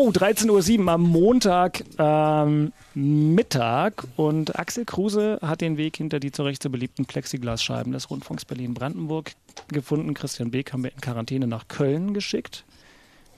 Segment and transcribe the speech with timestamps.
[0.00, 6.30] Oh, 13.07 Uhr am Montag ähm, Mittag und Axel Kruse hat den Weg hinter die
[6.30, 9.32] zurecht so beliebten Plexiglasscheiben des Rundfunks Berlin-Brandenburg
[9.72, 10.14] gefunden.
[10.14, 12.64] Christian Beek haben wir in Quarantäne nach Köln geschickt.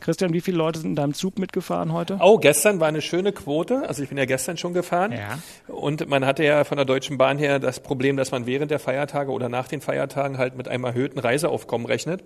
[0.00, 2.18] Christian, wie viele Leute sind in deinem Zug mitgefahren heute?
[2.20, 3.88] Oh, gestern war eine schöne Quote.
[3.88, 5.12] Also ich bin ja gestern schon gefahren.
[5.12, 5.38] Ja.
[5.68, 8.78] Und man hatte ja von der Deutschen Bahn her das Problem, dass man während der
[8.78, 12.22] Feiertage oder nach den Feiertagen halt mit einem erhöhten Reiseaufkommen rechnet.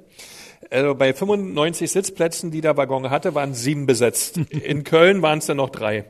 [0.71, 4.39] Also bei 95 Sitzplätzen, die der Waggon hatte, waren sieben besetzt.
[4.51, 6.05] In Köln waren es dann noch drei.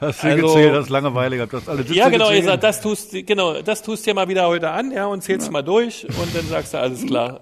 [0.00, 2.80] Hast du Also- gezählt, hast Langeweile gehabt, hast alle Sitze Ja, genau, ich sag, das
[2.80, 6.34] tust, genau, das tust dir mal wieder heute an, ja, und zählst mal durch und
[6.34, 7.40] dann sagst du, alles klar.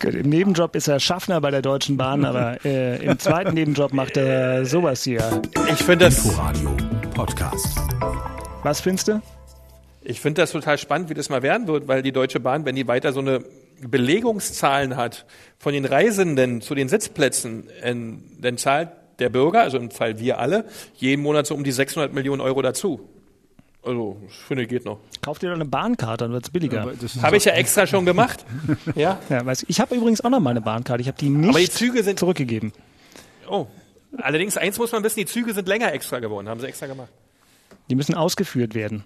[0.00, 3.92] Gut, Im Nebenjob ist er Schaffner bei der Deutschen Bahn, aber äh, im zweiten Nebenjob
[3.92, 5.42] macht er sowas hier.
[5.70, 6.70] Ich finde das, Inforadio
[7.14, 7.78] Podcast.
[8.62, 9.20] Was findest du?
[10.04, 12.74] ich finde das total spannend, wie das mal werden wird, weil die Deutsche Bahn, wenn
[12.74, 13.44] die weiter so eine
[13.88, 15.26] Belegungszahlen hat
[15.58, 17.94] von den Reisenden zu den Sitzplätzen, äh,
[18.40, 20.64] dann zahlt der Bürger, also im Fall wir alle,
[20.94, 23.08] jeden Monat so um die 600 Millionen Euro dazu.
[23.84, 25.00] Also, ich finde, geht noch.
[25.22, 26.82] Kauf dir doch eine Bahnkarte, dann wird's billiger.
[26.82, 28.44] Aber das ist Habe ich ja extra schon gemacht.
[28.94, 29.18] Ja.
[29.28, 31.00] Ja, weiß ich ich habe übrigens auch noch mal eine Bahnkarte.
[31.00, 32.72] Ich habe die nicht Aber die Züge sind, zurückgegeben.
[33.48, 33.66] oh.
[34.18, 37.08] Allerdings, eins muss man wissen, die Züge sind länger extra geworden, haben sie extra gemacht.
[37.88, 39.04] Die müssen ausgeführt werden.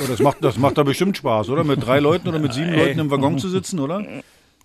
[0.00, 1.64] Oh, das, macht, das macht da bestimmt Spaß, oder?
[1.64, 2.78] Mit drei Leuten oder mit sieben Ey.
[2.86, 4.04] Leuten im Waggon zu sitzen, oder?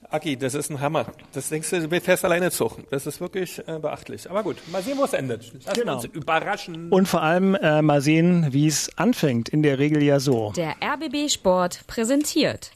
[0.10, 1.08] Aki, das ist ein Hammer.
[1.34, 2.78] Das denkst du, du fährst alleine Zug.
[2.92, 4.30] Das ist wirklich äh, beachtlich.
[4.30, 5.52] Aber gut, mal sehen, wo es endet.
[5.66, 5.94] Lassen Genau.
[5.94, 6.90] wir uns überraschen.
[6.92, 9.50] Und vor allem äh, mal sehen, wie es anfängt.
[9.50, 10.54] In der Regel ja so.
[10.56, 12.70] Der RBB Sport präsentiert.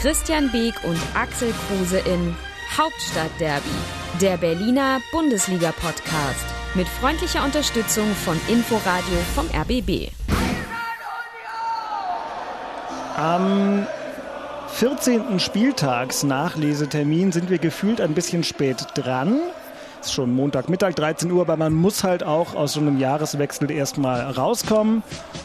[0.00, 2.34] Christian Beek und Axel Kruse in
[2.76, 3.68] Hauptstadtderby,
[4.20, 6.46] der Berliner Bundesliga-Podcast.
[6.74, 10.08] Mit freundlicher Unterstützung von Inforadio vom RBB.
[13.14, 13.86] Am
[14.68, 15.38] 14.
[15.38, 19.38] Spieltagsnachlesetermin sind wir gefühlt ein bisschen spät dran.
[20.02, 24.20] Ist schon Montagmittag, 13 Uhr, aber man muss halt auch aus so einem Jahreswechsel erstmal
[24.22, 25.04] rauskommen.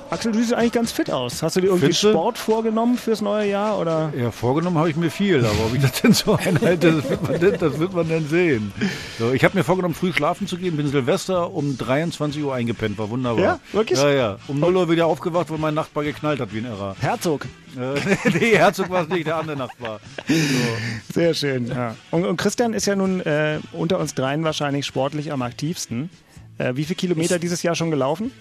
[0.09, 1.43] Axel, du siehst eigentlich ganz fit aus.
[1.43, 2.09] Hast du dir irgendwie Findest du?
[2.09, 3.77] Sport vorgenommen fürs neue Jahr?
[3.79, 4.11] Oder?
[4.17, 7.29] Ja, vorgenommen habe ich mir viel, aber ob ich das denn so einhalte, das wird
[7.29, 8.73] man, denn, das wird man dann sehen.
[9.19, 12.97] So, ich habe mir vorgenommen, früh schlafen zu gehen, bin Silvester um 23 Uhr eingepennt,
[12.97, 13.43] war wunderbar.
[13.43, 13.99] Ja, wirklich?
[13.99, 14.37] Ja, ja.
[14.47, 16.95] Um 0 Uhr wieder aufgewacht, weil mein Nachbar geknallt hat wie ein Irrer.
[16.99, 17.45] Herzog.
[17.77, 19.99] Äh, nee, Herzog war es nicht, der andere Nachbar.
[21.13, 21.67] Sehr schön.
[21.67, 21.95] Ja.
[22.11, 26.09] Und, und Christian ist ja nun äh, unter uns dreien wahrscheinlich sportlich am aktivsten.
[26.57, 28.31] Äh, wie viele Kilometer dieses Jahr schon gelaufen?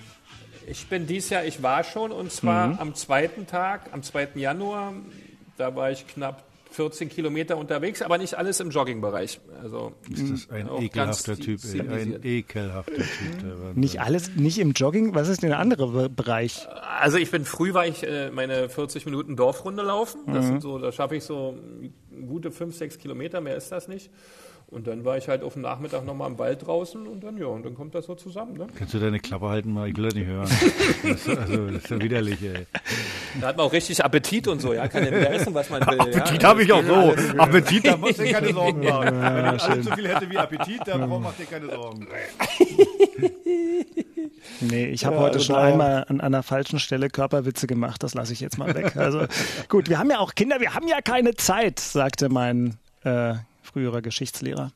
[0.69, 4.31] Ich bin dieses Jahr, ich war schon, und zwar am zweiten Tag, am 2.
[4.35, 4.95] Januar,
[5.57, 6.43] da war ich knapp
[6.77, 9.41] 14 Kilometer unterwegs, aber nicht alles im Joggingbereich.
[9.63, 11.81] Also Ist das ein ekelhafter Typ, ey.
[11.81, 13.05] Ein ekelhafter Typ.
[13.75, 15.15] Nicht alles, nicht im Jogging.
[15.15, 16.69] Was ist denn der andere Be- Bereich?
[17.01, 20.21] Also ich bin früh war ich äh, meine 40 Minuten Dorfrunde laufen.
[20.33, 21.59] Das sind so, da schaffe ich so
[22.27, 24.11] gute 5, 6 Kilometer, mehr ist das nicht.
[24.69, 27.47] Und dann war ich halt auf dem Nachmittag nochmal im Wald draußen und dann ja,
[27.47, 28.55] und dann kommt das so zusammen.
[28.55, 28.67] Ne?
[28.77, 29.89] Kannst du deine Klappe halten mal?
[29.89, 30.49] Ich will das nicht hören.
[31.03, 32.67] Das ist, also, das ist ja widerlich, ey.
[33.41, 35.87] Da hat man auch richtig Appetit und so, ja, kann ja wieder essen, was man
[35.87, 36.01] will.
[36.01, 36.49] Appetit ja.
[36.49, 37.15] habe ich auch so.
[37.39, 39.21] Appetit, da musst du dir keine Sorgen machen.
[39.21, 42.07] Wenn ich alles so viel hätte wie Appetit, dann macht dir keine Sorgen.
[44.61, 48.03] Nee, ich habe heute schon einmal an einer falschen Stelle Körperwitze gemacht.
[48.03, 48.97] Das lasse ich jetzt mal weg.
[48.97, 49.27] Also
[49.69, 53.35] gut, wir haben ja auch Kinder, wir haben ja keine Zeit, sagte mein äh,
[53.77, 54.73] früherer Geschichtslehrer.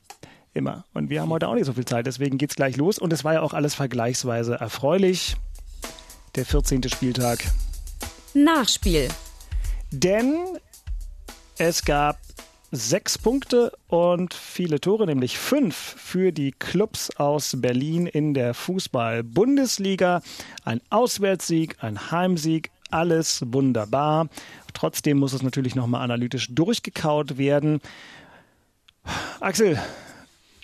[0.53, 0.85] Immer.
[0.93, 2.99] Und wir haben heute auch nicht so viel Zeit, deswegen geht's gleich los.
[2.99, 5.37] Und es war ja auch alles vergleichsweise erfreulich.
[6.35, 6.83] Der 14.
[6.87, 7.39] Spieltag.
[8.35, 9.07] Nachspiel.
[9.89, 10.35] Denn
[11.57, 12.19] es gab
[12.71, 20.21] sechs Punkte und viele Tore, nämlich fünf für die Clubs aus Berlin in der Fußball-Bundesliga.
[20.63, 24.27] Ein Auswärtssieg, ein Heimsieg, alles wunderbar.
[24.75, 27.81] Trotzdem muss es natürlich nochmal analytisch durchgekaut werden.
[29.41, 29.77] Axel,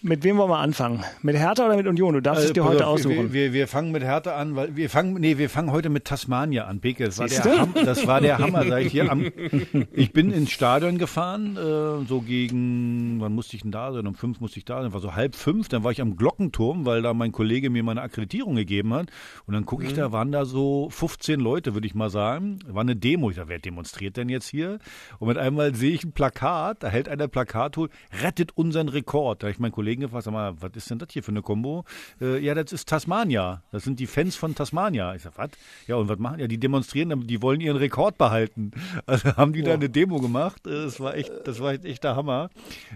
[0.08, 1.04] mit wem wollen wir anfangen?
[1.22, 2.14] Mit Hertha oder mit Union?
[2.14, 3.34] Du darfst es dir pass heute auf, aussuchen.
[3.34, 6.66] Wir, wir, fangen mit Hertha an, weil wir fangen, nee, wir fangen heute mit Tasmania
[6.66, 6.80] an.
[6.80, 7.60] Beke, das war, der?
[7.60, 9.12] Ham, das war der Hammer, sag ich hier.
[9.12, 9.30] Am,
[9.92, 14.08] ich bin ins Stadion gefahren, äh, so gegen, wann musste ich denn da sein?
[14.08, 15.68] Um fünf musste ich da sein, war so halb fünf.
[15.68, 19.10] Dann war ich am Glockenturm, weil da mein Kollege mir meine Akkreditierung gegeben hat.
[19.46, 22.60] Und dann gucke ich, da waren da so 15 Leute, würde ich mal sagen.
[22.68, 23.30] War eine Demo.
[23.30, 24.80] Ich dachte, wer demonstriert denn jetzt hier?
[25.20, 27.78] Und mit einmal sehe ich ein Plakat, da hält einer Plakat
[28.22, 29.44] rettet unseren Rekord.
[29.44, 31.84] Da ich meinen Kollegen gefragt, sag mal, was ist denn das hier für eine Kombo?
[32.22, 33.64] Äh, ja, das ist Tasmania.
[33.72, 35.16] Das sind die Fans von Tasmania.
[35.16, 35.50] Ich sag, was?
[35.88, 36.40] Ja, und was machen?
[36.40, 38.72] Ja, die demonstrieren, die wollen ihren Rekord behalten.
[39.06, 40.68] Also haben die da eine Demo gemacht.
[40.68, 42.50] Äh, Das war echt, das war echt der Hammer,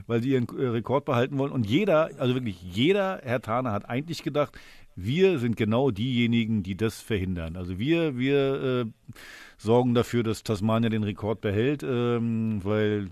[0.07, 1.51] weil die ihren äh, Rekord behalten wollen.
[1.51, 4.57] Und jeder, also wirklich jeder Herr Thaner hat eigentlich gedacht,
[4.95, 7.55] wir sind genau diejenigen, die das verhindern.
[7.55, 8.85] Also wir, wir äh,
[9.57, 13.09] sorgen dafür, dass Tasmania den Rekord behält, ähm, weil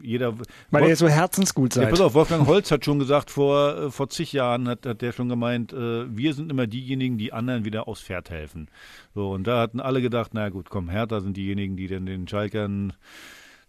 [0.00, 0.34] jeder.
[0.70, 1.90] Weil ihr so herzensgut Ja, seid.
[1.90, 5.12] pass auf, Wolfgang Holz hat schon gesagt, vor, äh, vor zig Jahren hat, hat der
[5.12, 8.68] schon gemeint, äh, wir sind immer diejenigen, die anderen wieder aufs Pferd helfen.
[9.14, 12.26] So, und da hatten alle gedacht, na gut, komm, Hertha sind diejenigen, die dann den
[12.28, 12.92] Schalkern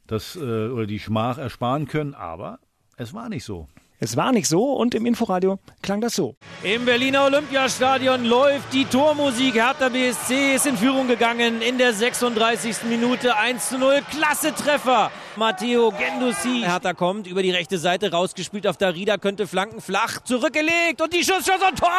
[0.08, 2.60] das äh, oder die Schmach ersparen können, aber
[2.98, 3.68] es war nicht so.
[4.04, 6.36] Es war nicht so und im Inforadio klang das so.
[6.62, 9.54] Im Berliner Olympiastadion läuft die Tormusik.
[9.54, 12.84] Hertha BSC ist in Führung gegangen in der 36.
[12.90, 14.02] Minute 1 zu 0.
[14.12, 15.10] Klasse Treffer.
[15.38, 16.64] Matteo Gendusi.
[16.66, 21.24] Hertha kommt über die rechte Seite rausgespielt auf Darida, könnte flanken, flach zurückgelegt und die
[21.24, 21.90] Schusschance und Tor!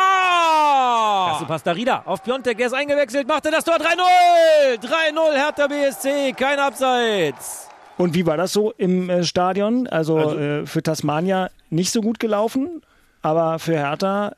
[1.30, 4.78] Erste Pass Darida auf Piontek, der ist eingewechselt, machte das Tor 3-0.
[4.78, 7.73] 3-0 Hertha BSC, kein Abseits.
[7.96, 9.86] Und wie war das so im äh, Stadion?
[9.86, 12.82] Also, äh, für Tasmania nicht so gut gelaufen,
[13.22, 14.34] aber für Hertha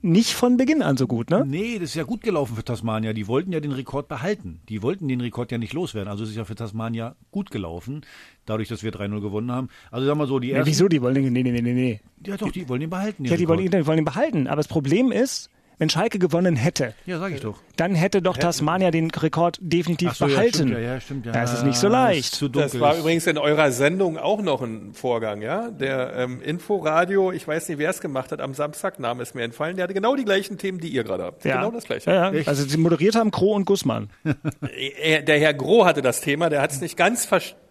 [0.00, 1.44] nicht von Beginn an so gut, ne?
[1.44, 3.12] Nee, das ist ja gut gelaufen für Tasmania.
[3.12, 4.60] Die wollten ja den Rekord behalten.
[4.68, 6.08] Die wollten den Rekord ja nicht loswerden.
[6.08, 8.02] Also es ist ja für Tasmania gut gelaufen,
[8.46, 9.68] dadurch, dass wir 3-0 gewonnen haben.
[9.90, 10.70] Also sagen wir so, die Ja, ersten...
[10.70, 10.88] wieso?
[10.88, 12.00] Die wollen den, nee, nee, nee, nee.
[12.24, 13.24] Ja doch, die wollen den behalten.
[13.24, 14.46] Den Ja, die wollen, die wollen ihn behalten.
[14.46, 17.58] Aber das Problem ist, wenn Schalke gewonnen hätte, Ja, sag ich doch.
[17.76, 20.42] dann hätte doch Tasmania den Rekord definitiv so, behalten.
[20.42, 21.32] Ja, stimmt, ja, ja, stimmt, ja.
[21.32, 22.40] Das ist nicht so leicht.
[22.42, 22.62] dunkel.
[22.62, 25.70] Das war übrigens in eurer Sendung auch noch ein Vorgang, ja.
[25.70, 29.42] Der ähm, Inforadio, ich weiß nicht, wer es gemacht hat, am Samstag, Name ist mir
[29.42, 31.44] entfallen, der hatte genau die gleichen Themen, die ihr gerade habt.
[31.44, 31.56] ja.
[31.56, 32.10] Genau das gleiche.
[32.10, 32.46] Ja, ja.
[32.46, 34.10] Also sie moderiert haben Kroh und Gussmann.
[35.02, 37.64] Er- Der Herr Groh hatte das Thema, der hat es nicht ganz verstanden,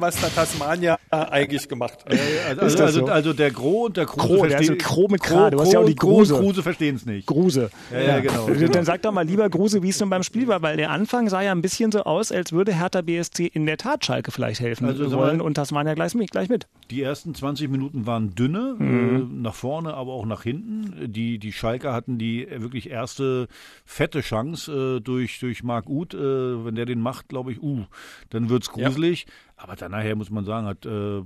[0.00, 2.12] was da Tasmania eigentlich gemacht hat.
[2.12, 3.06] Also, Ist also, also, so?
[3.12, 5.80] also der Gro und der Kruse Kro, der so Kro mit K, du hast ja
[5.80, 6.34] auch die Gruse.
[6.34, 7.26] Kruse verstehen es nicht.
[7.26, 7.70] Gruse.
[7.92, 8.82] Ja, ja, genau, Dann genau.
[8.82, 11.42] sag doch mal lieber Gruse, wie es nun beim Spiel war, weil der Anfang sah
[11.42, 14.86] ja ein bisschen so aus, als würde Hertha BSC in der Tat Schalke vielleicht helfen
[14.86, 16.30] Also, wollen mal- und Tasmania gleich mit.
[16.30, 16.66] Gleich mit.
[16.90, 19.16] Die ersten 20 Minuten waren dünne, Mhm.
[19.38, 21.12] äh, nach vorne, aber auch nach hinten.
[21.12, 23.48] Die, die Schalker hatten die wirklich erste
[23.84, 26.14] fette Chance äh, durch, durch Marc Uth.
[26.14, 27.84] Äh, wenn der den macht, glaube ich, uh,
[28.30, 29.26] dann wird's gruselig.
[29.58, 31.22] Aber dann nachher muss man sagen, hat, äh,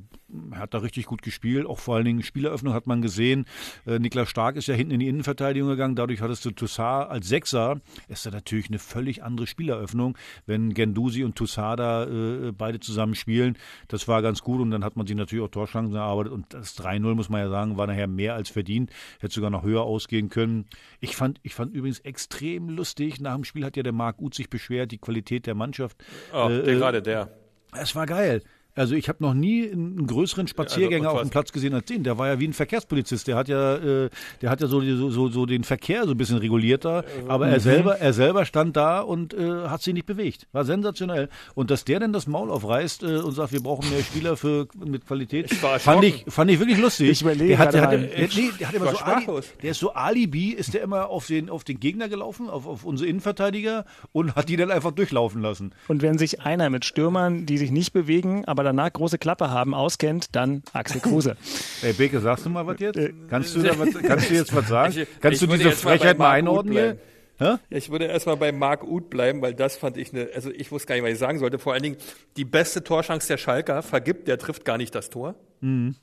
[0.53, 1.67] hat da richtig gut gespielt.
[1.67, 3.45] Auch vor allen Dingen Spieleröffnung hat man gesehen.
[3.87, 5.97] Äh, Niklas Stark ist ja hinten in die Innenverteidigung gegangen.
[5.97, 7.81] Dadurch hattest du Toussaint als Sechser.
[8.09, 13.15] Ist da natürlich eine völlig andere Spieleröffnung, wenn Gendusi und Toussaint da äh, beide zusammen
[13.15, 13.59] spielen.
[13.89, 16.33] Das war ganz gut und dann hat man sich natürlich auch Torchancen erarbeitet.
[16.33, 18.91] Und das 3-0, muss man ja sagen, war nachher mehr als verdient.
[19.21, 20.65] Hätte sogar noch höher ausgehen können.
[21.01, 23.21] Ich fand, ich fand übrigens extrem lustig.
[23.21, 26.03] Nach dem Spiel hat ja der Marc Uth sich beschwert, die Qualität der Mannschaft.
[26.33, 27.42] Oh, der, äh, gerade der.
[27.73, 28.43] Es war geil.
[28.75, 32.05] Also ich habe noch nie einen größeren Spaziergänger Also, auf dem Platz gesehen als den.
[32.05, 33.27] Der war ja wie ein Verkehrspolizist.
[33.29, 34.09] Der hat ja, äh,
[34.41, 34.81] der hat ja so,
[35.11, 37.05] so, so, den Verkehr so ein bisschen reguliert da.
[37.29, 37.53] Aber Mhm.
[37.53, 40.47] er selber, er selber stand da und äh, hat sich nicht bewegt.
[40.53, 41.29] War sensationell.
[41.55, 44.67] Und dass der denn das Maul aufreißt äh, und sagt, wir brauchen mehr Spieler für
[44.85, 47.11] mit Qualität, Ich fand ich, fand ich wirklich lustig.
[47.11, 49.23] Ich überlege der hat, der, hat, gerade der, nee, der hat immer war so Ali,
[49.23, 49.47] sprachlos.
[49.63, 52.85] der ist so Alibi, ist der immer auf den, auf den Gegner gelaufen, auf, auf
[52.85, 55.75] unsere Innenverteidiger und hat die dann einfach durchlaufen lassen.
[55.89, 59.75] Und wenn sich einer mit Stürmern, die sich nicht bewegen, aber danach große Klappe haben,
[59.75, 61.37] auskennt, dann Axel Kruse.
[61.83, 62.99] Ey, Beke, sagst du mal was jetzt?
[63.29, 64.95] Kannst du, da was, kannst du jetzt was sagen?
[64.97, 66.99] Ich- kannst ich du diese mal Frechheit mal Uth einordnen.
[67.39, 67.55] Hä?
[67.71, 70.87] Ich würde erstmal bei Marc Uth bleiben, weil das fand ich eine, also ich wusste
[70.89, 71.59] gar nicht, was ich sagen sollte.
[71.59, 71.97] Vor allen Dingen,
[72.37, 75.35] die beste Torchance der Schalker vergibt, der trifft gar nicht das Tor.
[75.61, 75.97] Mhm.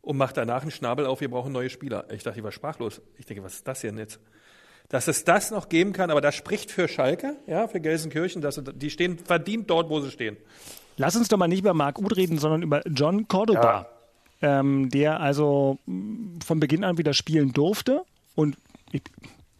[0.00, 2.06] Und macht danach einen Schnabel auf, wir brauchen neue Spieler.
[2.10, 3.00] Ich dachte, ich war sprachlos.
[3.18, 4.18] Ich denke, was ist das hier denn jetzt?
[4.88, 8.56] Dass es das noch geben kann, aber das spricht für Schalke, ja, für Gelsenkirchen, dass
[8.56, 10.36] sie, die stehen verdient dort, wo sie stehen.
[10.96, 13.86] Lass uns doch mal nicht über Marc Uth reden, sondern über John Cordoba,
[14.40, 18.02] ähm, der also mh, von Beginn an wieder spielen durfte.
[18.34, 18.56] Und
[18.92, 19.02] ich,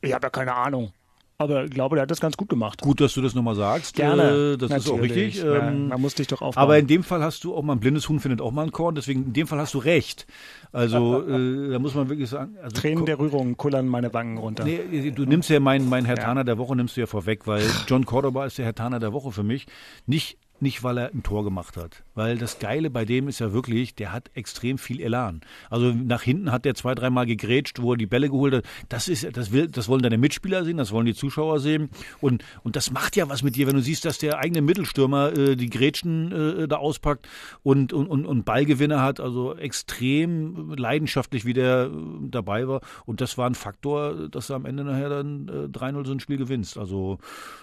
[0.00, 0.92] ich habe ja keine Ahnung,
[1.38, 2.80] aber ich glaube, der hat das ganz gut gemacht.
[2.82, 3.96] Gut, dass du das nochmal sagst.
[3.96, 4.52] Gerne.
[4.52, 5.16] Äh, das ist auch Natürlich.
[5.34, 5.42] richtig.
[5.44, 6.62] Ja, Ähm, man muss dich doch aufbauen.
[6.62, 8.72] aber in dem Fall hast du auch mal ein blindes Huhn findet auch mal ein
[8.72, 8.94] Korn.
[8.94, 10.26] Deswegen in dem Fall hast du recht.
[10.70, 12.56] Also äh, da muss man wirklich sagen.
[12.62, 14.64] Also, Tränen der Rührung kullern meine Wangen runter.
[14.64, 17.62] Nee, du nimmst ja meinen mein Herr Taner der Woche nimmst du ja vorweg, weil
[17.88, 19.66] John Cordoba ist der Herr Taner der Woche für mich.
[20.06, 22.02] Nicht nicht, weil er ein Tor gemacht hat.
[22.14, 25.40] Weil das Geile bei dem ist ja wirklich, der hat extrem viel Elan.
[25.68, 28.64] Also nach hinten hat der zwei, dreimal gegrätscht, wo er die Bälle geholt hat.
[28.88, 31.90] Das ist, das will, das wollen deine Mitspieler sehen, das wollen die Zuschauer sehen.
[32.20, 35.36] Und, und das macht ja was mit dir, wenn du siehst, dass der eigene Mittelstürmer
[35.36, 37.28] äh, die Grätschen äh, da auspackt
[37.62, 39.20] und, und, und, und Ballgewinner hat.
[39.20, 41.90] Also extrem leidenschaftlich, wie der äh,
[42.30, 42.80] dabei war.
[43.04, 46.20] Und das war ein Faktor, dass du am Ende nachher dann äh, 3-0 so ein
[46.20, 46.78] Spiel gewinnst.
[46.78, 47.18] Also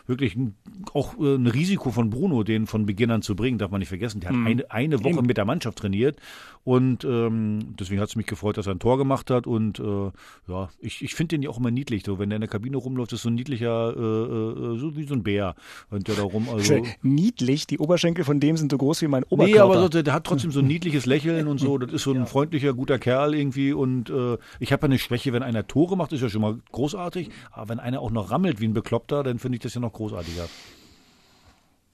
[0.05, 0.55] wirklich ein,
[0.93, 3.89] auch äh, ein Risiko von Bruno, den von Beginn an zu bringen, darf man nicht
[3.89, 4.19] vergessen.
[4.19, 6.17] Der hat eine, eine Woche mit der Mannschaft trainiert
[6.63, 10.11] und ähm, deswegen hat es mich gefreut, dass er ein Tor gemacht hat und äh,
[10.47, 12.03] ja, ich, ich finde den ja auch immer niedlich.
[12.03, 15.03] So, wenn der in der Kabine rumläuft, ist so ein niedlicher, äh, äh, so wie
[15.03, 15.53] so ein Bär.
[15.91, 16.83] Und der da rum, also.
[17.03, 19.53] Niedlich, die Oberschenkel von dem sind so groß wie mein Oberkörper.
[19.53, 21.77] Nee, aber so, der hat trotzdem so ein niedliches Lächeln und so.
[21.77, 23.71] Das ist so ein freundlicher, guter Kerl irgendwie.
[23.71, 26.57] Und äh, ich habe ja eine Schwäche, wenn einer Tore macht, ist ja schon mal
[26.71, 27.29] großartig.
[27.51, 29.93] Aber wenn einer auch noch rammelt wie ein Bekloppter, dann finde ich das ja noch
[29.93, 30.47] großartiger.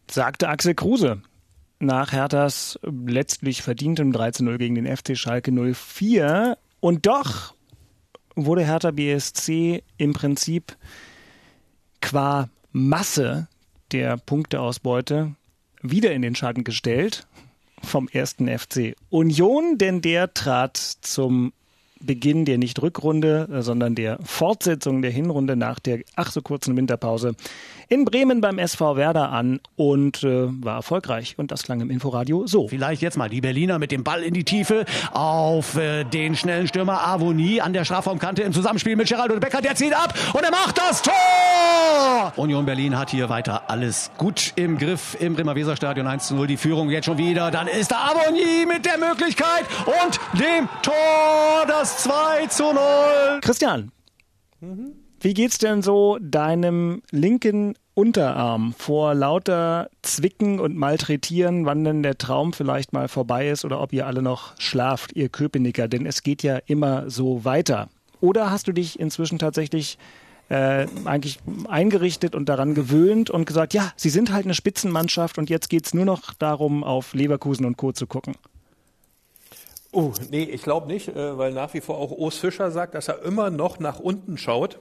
[0.10, 1.22] Sagte Axel Kruse.
[1.80, 6.58] nach Herthas letztlich verdientem 13-0 gegen den FC Schalke 04.
[6.80, 7.54] Und doch
[8.36, 10.78] wurde Hertha BSC im Prinzip
[12.02, 13.48] qua Masse
[13.92, 15.36] der Punkteausbeute
[15.82, 17.28] wieder in den Schatten gestellt
[17.82, 21.54] vom ersten FC Union, denn der trat zum
[22.02, 27.36] Beginn der nicht Rückrunde, sondern der Fortsetzung der Hinrunde nach der ach so kurzen Winterpause
[27.88, 31.36] in Bremen beim SV Werder an und äh, war erfolgreich.
[31.38, 32.68] Und das klang im Inforadio so.
[32.68, 36.68] Vielleicht jetzt mal die Berliner mit dem Ball in die Tiefe auf äh, den schnellen
[36.68, 39.62] Stürmer Avoni an der Strafraumkante im Zusammenspiel mit Geraldo Becker.
[39.62, 41.14] Der zieht ab und er macht das Tor!
[42.36, 46.48] Union Berlin hat hier weiter alles gut im Griff im Bremer Weserstadion 1 zu 0.
[46.48, 47.52] Die Führung jetzt schon wieder.
[47.52, 53.42] Dann ist da Avoni mit der Möglichkeit und dem Tor das 2 zu 0.
[53.42, 53.92] Christian,
[55.20, 62.18] wie geht's denn so deinem linken Unterarm vor lauter Zwicken und Malträtieren, wann denn der
[62.18, 66.22] Traum vielleicht mal vorbei ist oder ob ihr alle noch schlaft, ihr Köpenicker, denn es
[66.22, 67.88] geht ja immer so weiter.
[68.20, 69.98] Oder hast du dich inzwischen tatsächlich
[70.50, 75.50] äh, eigentlich eingerichtet und daran gewöhnt und gesagt, ja, sie sind halt eine Spitzenmannschaft und
[75.50, 77.94] jetzt geht's nur noch darum, auf Leverkusen und Co.
[77.94, 78.36] zu gucken?
[79.98, 83.08] Oh, nee, ich glaube nicht, äh, weil nach wie vor auch Urs Fischer sagt, dass
[83.08, 84.78] er immer noch nach unten schaut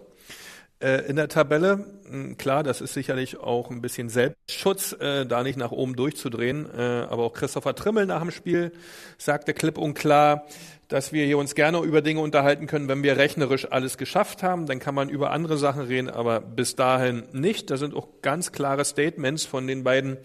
[0.81, 1.85] äh, in der Tabelle.
[2.11, 6.69] Hm, Klar, das ist sicherlich auch ein bisschen Selbstschutz, äh, da nicht nach oben durchzudrehen.
[6.69, 8.73] Aber auch Christopher Trimmel nach dem Spiel
[9.17, 10.47] sagte klipp und klar,
[10.89, 14.67] dass wir hier uns gerne über Dinge unterhalten können, wenn wir rechnerisch alles geschafft haben.
[14.67, 17.71] Dann kann man über andere Sachen reden, aber bis dahin nicht.
[17.71, 20.17] Da sind auch ganz klare Statements von den beiden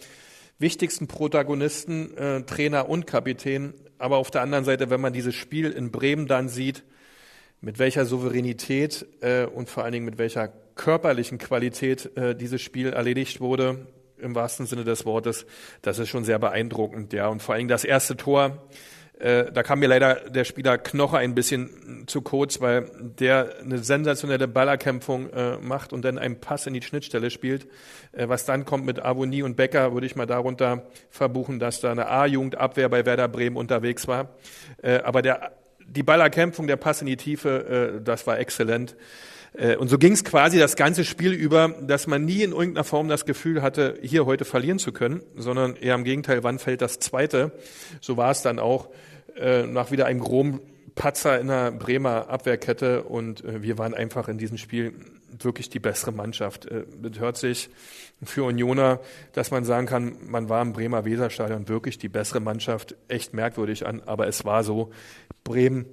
[0.59, 3.73] wichtigsten Protagonisten, äh, Trainer und Kapitän.
[3.97, 6.83] Aber auf der anderen Seite, wenn man dieses Spiel in Bremen dann sieht,
[7.61, 12.93] mit welcher Souveränität äh, und vor allen Dingen mit welcher körperlichen Qualität äh, dieses Spiel
[12.93, 13.87] erledigt wurde,
[14.17, 15.45] im wahrsten Sinne des Wortes,
[15.81, 17.27] das ist schon sehr beeindruckend, ja.
[17.27, 18.67] Und vor allen Dingen das erste Tor,
[19.19, 23.79] äh, da kam mir leider der Spieler Knoche ein bisschen zu kurz, weil der eine
[23.79, 27.67] sensationelle Ballerkämpfung äh, macht und dann einen Pass in die Schnittstelle spielt.
[28.13, 31.91] Äh, was dann kommt mit Aboni und Becker, würde ich mal darunter verbuchen, dass da
[31.91, 34.29] eine A-Jugendabwehr bei Werder Bremen unterwegs war.
[34.81, 35.51] Äh, aber der
[35.85, 38.95] die Ballerkämpfung, der Pass in die Tiefe, äh, das war exzellent.
[39.79, 43.07] Und so ging es quasi das ganze Spiel über, dass man nie in irgendeiner Form
[43.07, 46.99] das Gefühl hatte, hier heute verlieren zu können, sondern eher im Gegenteil, wann fällt das
[46.99, 47.51] Zweite?
[47.99, 48.89] So war es dann auch
[49.39, 50.59] äh, nach wieder einem groben
[50.95, 54.93] Patzer in der Bremer Abwehrkette und äh, wir waren einfach in diesem Spiel
[55.37, 56.65] wirklich die bessere Mannschaft.
[56.65, 57.69] Äh, das hört sich
[58.23, 58.99] für Unioner,
[59.33, 63.85] dass man sagen kann, man war im Bremer Weserstadion wirklich die bessere Mannschaft, echt merkwürdig
[63.85, 64.91] an, aber es war so.
[65.43, 65.85] Bremen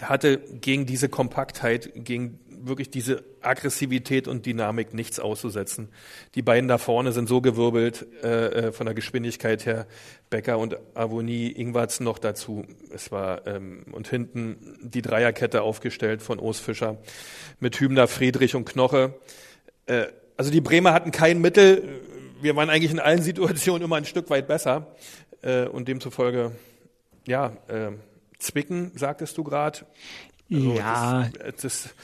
[0.00, 5.88] hatte gegen diese Kompaktheit, gegen wirklich diese Aggressivität und Dynamik nichts auszusetzen.
[6.34, 9.86] Die beiden da vorne sind so gewirbelt äh, äh von der Geschwindigkeit her.
[10.30, 12.64] Becker und Avoni, Ingwarz noch dazu.
[12.94, 16.98] Es war ähm, und hinten die Dreierkette aufgestellt von Urs Fischer
[17.58, 19.14] mit Hübner, Friedrich und Knoche.
[19.86, 22.00] Äh, also die Bremer hatten kein Mittel.
[22.40, 24.94] Wir waren eigentlich in allen Situationen immer ein Stück weit besser
[25.42, 26.52] äh, und demzufolge
[27.26, 27.52] ja.
[27.68, 27.92] Äh,
[28.40, 29.80] Zwicken, sagtest du gerade.
[30.52, 31.28] Also ja.
[31.44, 31.94] Das, das,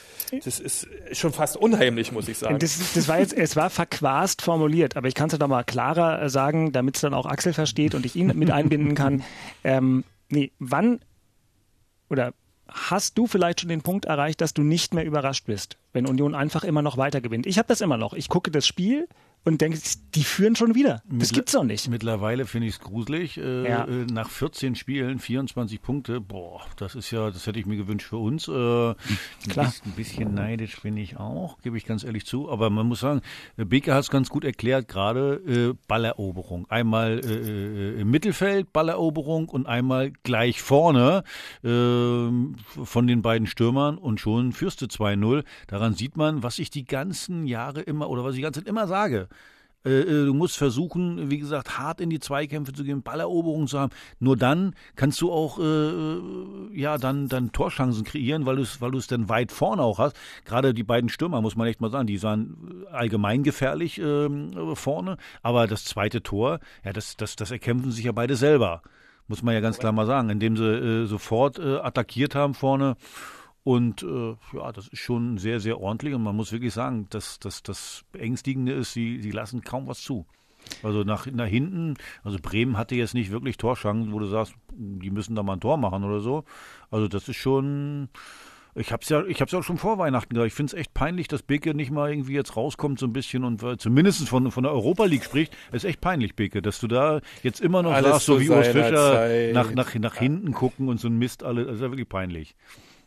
[0.45, 2.59] das, ist schon fast unheimlich, muss ich sagen.
[2.59, 5.65] Das, das war jetzt, es war verquast formuliert, aber ich kann es ja doch mal
[5.65, 9.23] klarer äh, sagen, damit es dann auch Axel versteht und ich ihn mit einbinden kann.
[9.65, 11.00] Ähm, nee, wann
[12.09, 12.33] oder
[12.69, 16.37] hast du vielleicht schon den Punkt erreicht, dass du nicht mehr überrascht bist, wenn Union
[16.37, 17.47] einfach immer noch weiter gewinnt?
[17.47, 18.12] Ich habe das immer noch.
[18.12, 19.09] Ich gucke das Spiel
[19.47, 19.79] und denke,
[20.17, 21.03] die führen schon wieder.
[21.05, 21.88] Das Mittler gibt's doch nicht.
[21.88, 23.38] Mittlerweile finde ich es gruselig.
[23.38, 23.85] Äh, ja.
[23.85, 28.09] äh, nach 14 Spielen 24 Punkte, boah, das ist ja, das hätte ich mir gewünscht
[28.09, 28.49] für uns.
[28.49, 28.95] Äh,
[29.49, 29.73] Klar.
[29.85, 32.50] Ein bisschen neidisch bin ich auch, gebe ich ganz ehrlich zu.
[32.50, 33.21] Aber man muss sagen,
[33.57, 36.69] Beke hat es ganz gut erklärt, gerade äh, Balleroberung.
[36.69, 41.23] Einmal äh, äh, im Mittelfeld Balleroberung und einmal gleich vorne
[41.62, 45.45] äh, von den beiden Stürmern und schon führst du 2-0.
[45.69, 48.69] Daran sieht man, was ich die ganzen Jahre immer oder was ich die ganze Zeit
[48.69, 49.29] immer sage.
[49.87, 53.78] Äh, äh, du musst versuchen, wie gesagt, hart in die Zweikämpfe zu gehen, Balleroberung zu
[53.78, 53.93] haben.
[54.19, 58.90] Nur dann kannst du auch äh, ja dann dann Torchancen kreieren, weil du es weil
[58.90, 60.16] du es dann weit vorne auch hast.
[60.45, 64.28] Gerade die beiden Stürmer muss man echt mal sagen, die sahen allgemein gefährlich äh,
[64.75, 68.83] vorne, aber das zweite Tor, ja, das das das erkämpfen sich ja beide selber.
[69.28, 72.97] Muss man ja ganz klar mal sagen, indem sie sofort attackiert haben vorne.
[73.67, 76.15] Und äh, ja, das ist schon sehr, sehr ordentlich.
[76.15, 80.03] Und man muss wirklich sagen, dass das, das Beängstigende ist, sie, sie lassen kaum was
[80.03, 80.25] zu.
[80.85, 85.11] Also nach, nach hinten, also Bremen hatte jetzt nicht wirklich Torschancen, wo du sagst, die
[85.11, 86.45] müssen da mal ein Tor machen oder so.
[86.93, 88.09] Also das ist schon
[88.77, 90.47] Ich hab's ja, ich hab's ja auch schon vor Weihnachten gesagt.
[90.47, 93.43] Ich finde es echt peinlich, dass Beke nicht mal irgendwie jetzt rauskommt so ein bisschen
[93.43, 95.57] und äh, zumindest von, von der Europa League spricht.
[95.71, 98.49] Es ist echt peinlich, Beke, dass du da jetzt immer noch Alles sagst, so wie
[98.49, 99.55] Urs Fischer Zeit.
[99.55, 101.67] nach, nach, nach hinten gucken und so ein Mist alles.
[101.67, 102.55] Das ist ja wirklich peinlich.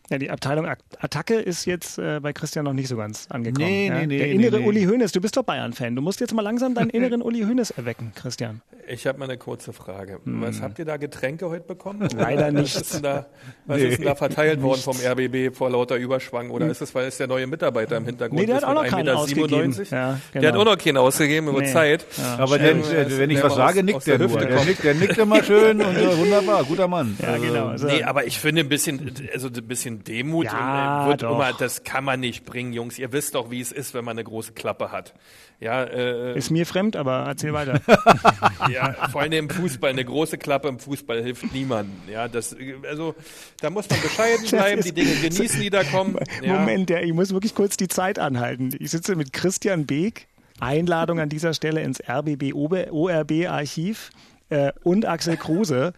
[0.09, 3.65] Ja, die Abteilung At- Attacke ist jetzt äh, bei Christian noch nicht so ganz angekommen.
[3.67, 3.93] Nee, ja?
[3.99, 4.67] nee, nee, Der nee, innere nee.
[4.67, 5.95] Uli Hoeneß, du bist doch Bayern-Fan.
[5.95, 8.61] Du musst jetzt mal langsam deinen inneren Uli Hoeneß erwecken, Christian.
[8.87, 10.19] Ich habe mal eine kurze Frage.
[10.25, 12.09] Was habt ihr da Getränke heute bekommen?
[12.09, 12.17] Hm.
[12.17, 12.75] Leider Was nichts.
[12.81, 13.27] ist denn da,
[13.67, 16.49] was ist denn da verteilt worden vom RBB vor lauter Überschwang?
[16.49, 18.81] Oder ist es, weil es der neue Mitarbeiter im Hintergrund Nee, der ist hat auch
[18.81, 19.69] mit noch keinen 1,97 ausgegeben.
[19.69, 19.83] Meter?
[19.83, 20.59] Ja, Der hat genau.
[20.61, 21.71] auch noch keinen ausgegeben über Nee.
[21.71, 22.05] Zeit.
[22.39, 24.39] Aber Schön, der, dass wenn ich was sage, aus- nickt aus der der nur.
[24.39, 27.15] Der nickt, der nickt immer schön und äh, wunderbar, guter Mann.
[27.21, 27.67] Ja, Also, genau.
[27.67, 31.35] Also, Nee, aber ich finde ein bisschen, also ein bisschen Demut Ja, äh, wird doch.
[31.35, 32.97] immer, das kann man nicht bringen, Jungs.
[32.99, 35.13] Ihr wisst doch, wie es ist, wenn man eine große Klappe hat.
[35.59, 37.81] Ja, äh, ist mir fremd, aber erzähl weiter.
[38.69, 41.95] ja, vor allem im Fußball, eine große Klappe im Fußball hilft niemandem.
[42.09, 42.55] Ja, das,
[42.87, 43.15] also,
[43.59, 46.17] da muss man bescheiden bleiben, die Dinge genießen, die da kommen.
[46.41, 46.53] Ja.
[46.59, 48.73] Moment, der, ich muss wirklich kurz die Zeit anhalten.
[48.79, 50.27] Ich sitze mit Christian Beek.
[50.61, 54.11] Einladung an dieser Stelle ins RBB ORB-Archiv.
[54.49, 55.93] Äh, und Axel Kruse.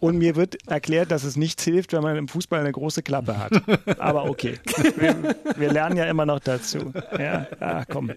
[0.00, 3.38] Und mir wird erklärt, dass es nichts hilft, wenn man im Fußball eine große Klappe
[3.38, 3.52] hat.
[3.98, 4.58] Aber okay.
[4.96, 6.92] Wir, wir lernen ja immer noch dazu.
[7.18, 8.12] Ja, ah, komm.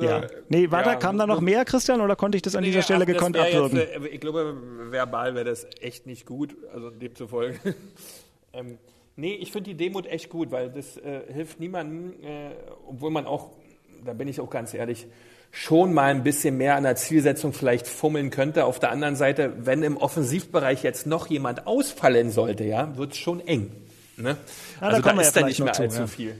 [0.00, 0.22] ja.
[0.48, 2.82] Nee, da, ja, kam da noch mehr, Christian, oder konnte ich das an dieser Nee,
[2.82, 3.78] Stelle ach, das gekonnt abwürgen?
[3.78, 4.56] Jetzt, ich glaube,
[4.90, 7.58] verbal wäre das echt nicht gut, also demzufolge.
[8.52, 8.78] ähm,
[9.16, 12.50] nee, ich finde die Demut echt gut, weil das äh, hilft niemandem, äh,
[12.86, 13.50] obwohl man auch,
[14.04, 15.06] da bin ich auch ganz ehrlich,
[15.54, 18.64] schon mal ein bisschen mehr an der Zielsetzung vielleicht fummeln könnte.
[18.64, 23.18] Auf der anderen Seite, wenn im Offensivbereich jetzt noch jemand ausfallen sollte, ja, wird es
[23.18, 23.70] schon eng.
[24.16, 24.36] Ne?
[24.80, 26.06] da also da kommen wir ist ja da nicht vielleicht mehr noch zu, allzu ja.
[26.08, 26.36] viel.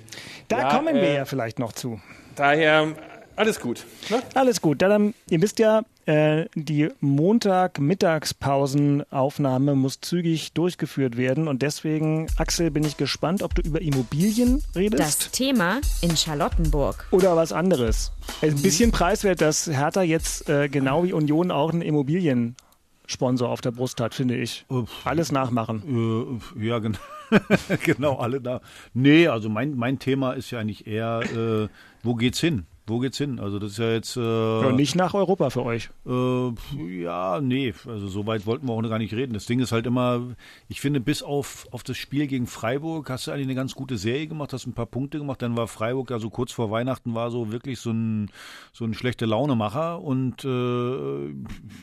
[0.49, 2.00] Da Ja, kommen wir äh, ja vielleicht noch zu.
[2.35, 2.88] Daher
[3.36, 3.84] alles gut.
[4.10, 4.22] Ne?
[4.34, 4.82] Alles gut.
[4.82, 11.48] Dann, ihr wisst ja, äh, die Montag-Mittagspausenaufnahme muss zügig durchgeführt werden.
[11.48, 15.00] Und deswegen, Axel, bin ich gespannt, ob du über Immobilien redest.
[15.00, 17.06] Das Thema in Charlottenburg.
[17.10, 18.12] oder was anderes.
[18.40, 23.48] Es ist ein bisschen preiswert, dass Hertha jetzt äh, genau wie Union auch einen Immobiliensponsor
[23.48, 24.64] auf der Brust hat, finde ich.
[24.68, 24.90] Uff.
[25.04, 26.40] Alles nachmachen.
[26.58, 26.98] Äh, ja, genau.
[27.84, 28.60] genau, alle da.
[28.92, 31.68] Nee, also mein, mein Thema ist ja eigentlich eher, äh,
[32.02, 32.66] wo geht's hin?
[32.87, 33.40] Wo geht's hin?
[33.40, 34.16] Also das ist ja jetzt.
[34.18, 35.88] Äh, Ja, nicht nach Europa für euch.
[36.07, 39.33] Äh, ja, nee, also so weit wollten wir auch noch gar nicht reden.
[39.33, 40.37] Das Ding ist halt immer,
[40.68, 43.97] ich finde, bis auf, auf das Spiel gegen Freiburg hast du eigentlich eine ganz gute
[43.97, 45.40] Serie gemacht, hast ein paar Punkte gemacht.
[45.40, 48.31] Dann war Freiburg, also kurz vor Weihnachten, war so wirklich so ein,
[48.73, 50.03] so ein schlechte Launemacher.
[50.03, 51.31] Und äh,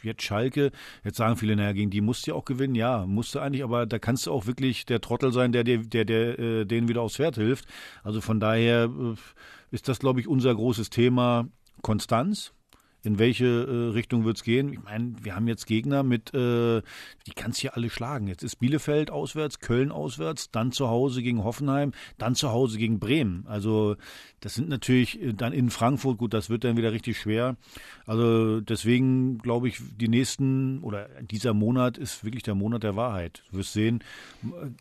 [0.07, 0.71] jetzt Schalke,
[1.03, 2.75] jetzt sagen viele, naja, gegen die musst du ja auch gewinnen.
[2.75, 5.79] Ja, musst du eigentlich, aber da kannst du auch wirklich der Trottel sein, der, der,
[5.79, 7.65] der, der äh, denen wieder aufs Pferd hilft.
[8.03, 9.15] Also von daher äh,
[9.71, 11.47] ist das, glaube ich, unser großes Thema
[11.81, 12.53] Konstanz.
[13.03, 14.73] In welche äh, Richtung wird's gehen?
[14.73, 16.81] Ich meine, wir haben jetzt Gegner mit, äh,
[17.25, 18.27] die kannst hier alle schlagen.
[18.27, 22.99] Jetzt ist Bielefeld auswärts, Köln auswärts, dann zu Hause gegen Hoffenheim, dann zu Hause gegen
[22.99, 23.45] Bremen.
[23.47, 23.95] Also
[24.39, 27.57] das sind natürlich äh, dann in Frankfurt, gut, das wird dann wieder richtig schwer.
[28.05, 33.43] Also deswegen glaube ich, die nächsten oder dieser Monat ist wirklich der Monat der Wahrheit.
[33.51, 34.03] Du wirst sehen,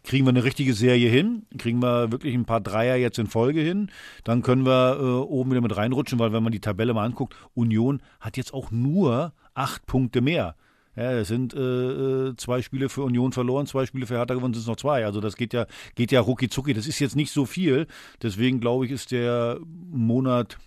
[0.05, 3.61] kriegen wir eine richtige Serie hin, kriegen wir wirklich ein paar Dreier jetzt in Folge
[3.61, 3.91] hin,
[4.25, 7.35] dann können wir äh, oben wieder mit reinrutschen, weil wenn man die Tabelle mal anguckt,
[7.55, 10.55] Union hat jetzt auch nur acht Punkte mehr.
[10.96, 14.55] Ja, es sind äh, äh, zwei Spiele für Union verloren, zwei Spiele für Hertha gewonnen,
[14.55, 15.05] sind es noch zwei.
[15.05, 16.75] Also das geht ja, geht ja rucki zucki.
[16.75, 17.87] Das ist jetzt nicht so viel.
[18.23, 20.59] Deswegen glaube ich, ist der Monat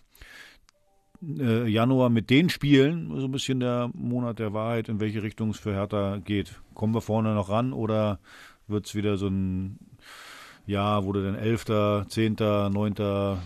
[1.22, 5.50] äh, Januar mit den Spielen so ein bisschen der Monat der Wahrheit, in welche Richtung
[5.50, 6.62] es für Hertha geht.
[6.74, 8.20] Kommen wir vorne noch ran oder
[8.68, 9.78] wird es wieder so ein
[10.66, 13.40] Jahr, wo du dann Elfter, Zehnter, Neunter,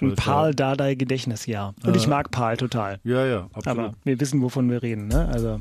[0.00, 1.74] Ein Paul Dardai Gedächtnisjahr.
[1.84, 3.00] Und ich mag Paul total.
[3.04, 3.66] Ja, ja, absolut.
[3.78, 5.08] Aber wir wissen, wovon wir reden.
[5.08, 5.28] Ne?
[5.32, 5.60] Also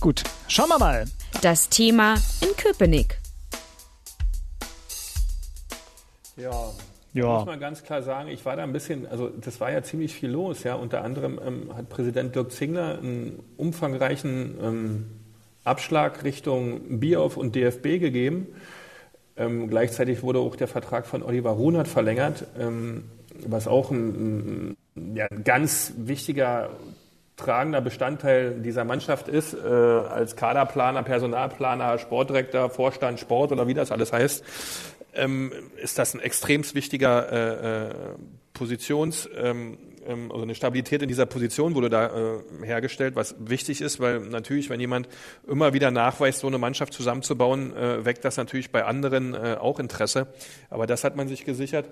[0.00, 1.04] gut, schauen wir mal.
[1.42, 3.18] Das Thema in Köpenick.
[6.36, 6.70] Ja,
[7.14, 7.38] Ja.
[7.38, 10.14] muss man ganz klar sagen, ich war da ein bisschen, also das war ja ziemlich
[10.14, 10.74] viel los, ja.
[10.74, 15.06] Unter anderem ähm, hat Präsident Dirk Zingler einen umfangreichen ähm,
[15.64, 18.46] Abschlag Richtung Bierhoff und DFB gegeben.
[19.36, 23.04] Ähm, gleichzeitig wurde auch der Vertrag von Oliver Runert verlängert, ähm,
[23.46, 26.70] was auch ein, ein, ja, ein ganz wichtiger
[27.36, 33.92] tragender Bestandteil dieser Mannschaft ist, äh, als Kaderplaner, Personalplaner, Sportdirektor, Vorstand Sport oder wie das
[33.92, 34.44] alles heißt,
[35.14, 37.94] ähm, ist das ein extrem wichtiger äh, äh,
[38.54, 43.80] Positions, ähm, ähm, also eine Stabilität in dieser Position wurde da äh, hergestellt, was wichtig
[43.80, 45.08] ist, weil natürlich, wenn jemand
[45.46, 49.78] immer wieder nachweist, so eine Mannschaft zusammenzubauen, äh, weckt das natürlich bei anderen äh, auch
[49.78, 50.26] Interesse.
[50.70, 51.88] Aber das hat man sich gesichert.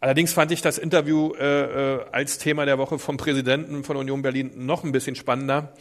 [0.00, 4.22] Allerdings fand ich das Interview äh, äh, als Thema der Woche vom Präsidenten von Union
[4.22, 5.72] Berlin noch ein bisschen spannender,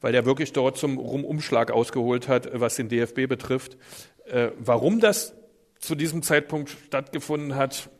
[0.00, 3.78] weil der wirklich dort zum Rumumschlag ausgeholt hat, was den DFB betrifft.
[4.26, 5.34] Äh, warum das
[5.78, 7.90] zu diesem Zeitpunkt stattgefunden hat,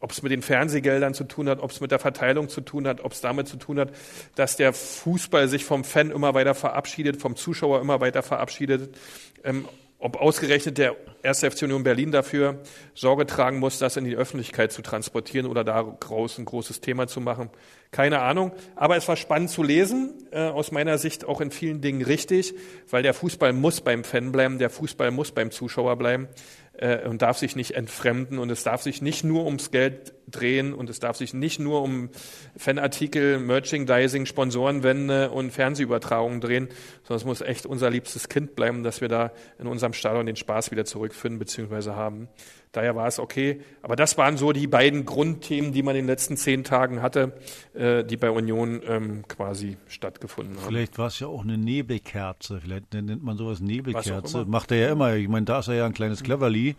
[0.00, 2.86] ob es mit den Fernsehgeldern zu tun hat, ob es mit der Verteilung zu tun
[2.86, 3.92] hat, ob es damit zu tun hat,
[4.34, 8.96] dass der Fußball sich vom Fan immer weiter verabschiedet, vom Zuschauer immer weiter verabschiedet,
[9.44, 9.66] ähm,
[10.04, 11.40] ob ausgerechnet der 1.
[11.40, 12.60] FC Union Berlin dafür
[12.92, 17.22] Sorge tragen muss, das in die Öffentlichkeit zu transportieren oder daraus ein großes Thema zu
[17.22, 17.48] machen.
[17.90, 18.52] Keine Ahnung.
[18.76, 22.52] Aber es war spannend zu lesen, äh, aus meiner Sicht auch in vielen Dingen richtig,
[22.90, 26.28] weil der Fußball muss beim Fan bleiben, der Fußball muss beim Zuschauer bleiben
[26.74, 30.72] äh, und darf sich nicht entfremden und es darf sich nicht nur ums Geld drehen
[30.72, 32.10] und es darf sich nicht nur um
[32.56, 36.68] Fanartikel, Merchandising, Sponsorenwände und Fernsehübertragungen drehen,
[37.02, 40.36] sondern es muss echt unser liebstes Kind bleiben, dass wir da in unserem Stadion den
[40.36, 41.90] Spaß wieder zurückfinden bzw.
[41.90, 42.28] haben.
[42.74, 43.60] Daher war es okay.
[43.82, 47.32] Aber das waren so die beiden Grundthemen, die man in den letzten zehn Tagen hatte,
[47.72, 50.66] äh, die bei Union ähm, quasi stattgefunden haben.
[50.66, 52.60] Vielleicht war es ja auch eine Nebelkerze.
[52.60, 54.44] Vielleicht nennt man sowas Nebelkerze.
[54.46, 55.14] Macht er ja immer.
[55.14, 56.74] Ich meine, da ist er ja ein kleines Cleverly,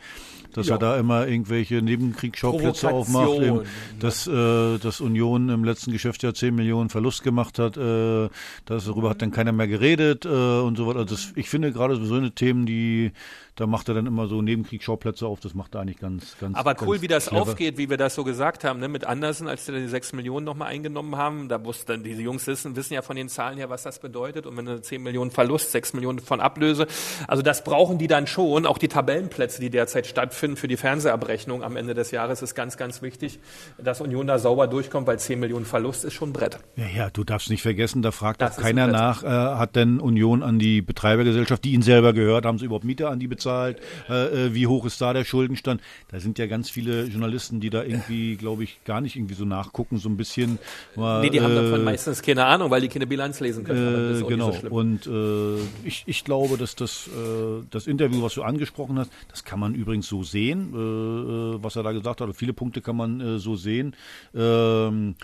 [0.51, 0.75] dass ja.
[0.75, 3.34] er da immer irgendwelche Nebenkriegsschauplätze aufmacht.
[3.43, 3.61] Eben,
[3.99, 7.77] dass, äh, dass Union im letzten Geschäftsjahr 10 Millionen Verlust gemacht hat.
[7.77, 8.29] Äh,
[8.65, 10.99] darüber hat dann keiner mehr geredet äh, und so weiter.
[10.99, 13.11] Also das, ich finde gerade so eine Themen, die
[13.55, 15.39] da macht er dann immer so Nebenkriegsschauplätze auf.
[15.39, 16.57] Das macht er eigentlich ganz, ganz.
[16.57, 17.41] Aber cool, ganz wie das clever.
[17.41, 18.89] aufgeht, wie wir das so gesagt haben, ne?
[18.89, 21.47] mit Andersen, als wir die sechs Millionen nochmal eingenommen haben.
[21.47, 24.45] Da wussten diese Jungs wissen, wissen ja von den Zahlen her, was das bedeutet.
[24.45, 26.87] Und wenn eine zehn Millionen Verlust, sechs Millionen von Ablöse.
[27.29, 28.65] Also das brauchen die dann schon.
[28.65, 32.75] Auch die Tabellenplätze, die derzeit stattfinden für die Fernsehabrechnung am Ende des Jahres, ist ganz,
[32.75, 33.39] ganz wichtig,
[33.77, 36.59] dass Union da sauber durchkommt, weil zehn Millionen Verlust ist schon ein Brett.
[36.75, 40.01] Ja, ja, du darfst nicht vergessen, da fragt das auch keiner nach, äh, hat denn
[40.01, 43.44] Union an die Betreibergesellschaft, die ihnen selber gehört, haben sie überhaupt Mieter an die bezahlt?
[43.45, 45.81] Äh, äh, wie hoch ist da der Schuldenstand.
[46.09, 49.45] Da sind ja ganz viele Journalisten, die da irgendwie, glaube ich, gar nicht irgendwie so
[49.45, 50.59] nachgucken, so ein bisschen.
[50.95, 54.21] Mal, nee, die äh, haben davon meistens keine Ahnung, weil die keine Bilanz lesen können.
[54.21, 54.51] Äh, genau.
[54.51, 59.11] So Und äh, ich, ich glaube, dass das, äh, das Interview, was du angesprochen hast,
[59.29, 62.35] das kann man übrigens so sehen, äh, äh was er da gesagt hat.
[62.35, 63.95] Viele Punkte kann man äh, so sehen.
[64.33, 65.15] Ähm,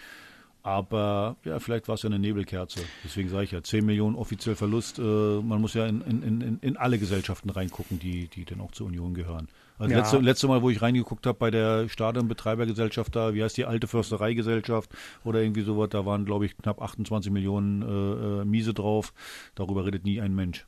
[0.64, 2.82] aber ja, vielleicht war es ja eine Nebelkerze.
[3.04, 5.00] Deswegen sage ich ja, 10 Millionen offiziell Verlust.
[5.00, 8.72] Äh, man muss ja in, in, in, in alle Gesellschaften reingucken, die, die dann auch
[8.72, 9.48] zur Union gehören.
[9.80, 10.00] Also ja.
[10.00, 13.88] letzte, letzte Mal, wo ich reingeguckt habe bei der Stadionbetreibergesellschaft da, wie heißt die alte
[13.88, 14.92] Förstereigesellschaft
[15.24, 19.12] oder irgendwie sowas, da waren, glaube ich, knapp 28 Millionen äh, äh, Miese drauf.
[19.56, 20.68] Darüber redet nie ein Mensch.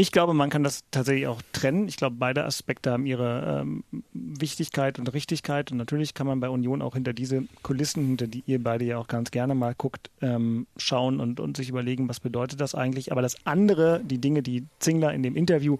[0.00, 1.88] Ich glaube, man kann das tatsächlich auch trennen.
[1.88, 3.82] Ich glaube, beide Aspekte haben ihre ähm,
[4.12, 5.72] Wichtigkeit und Richtigkeit.
[5.72, 8.98] Und natürlich kann man bei Union auch hinter diese Kulissen, hinter die ihr beide ja
[8.98, 13.10] auch ganz gerne mal guckt, ähm, schauen und, und sich überlegen, was bedeutet das eigentlich.
[13.10, 15.78] Aber das andere, die Dinge, die Zingler in dem Interview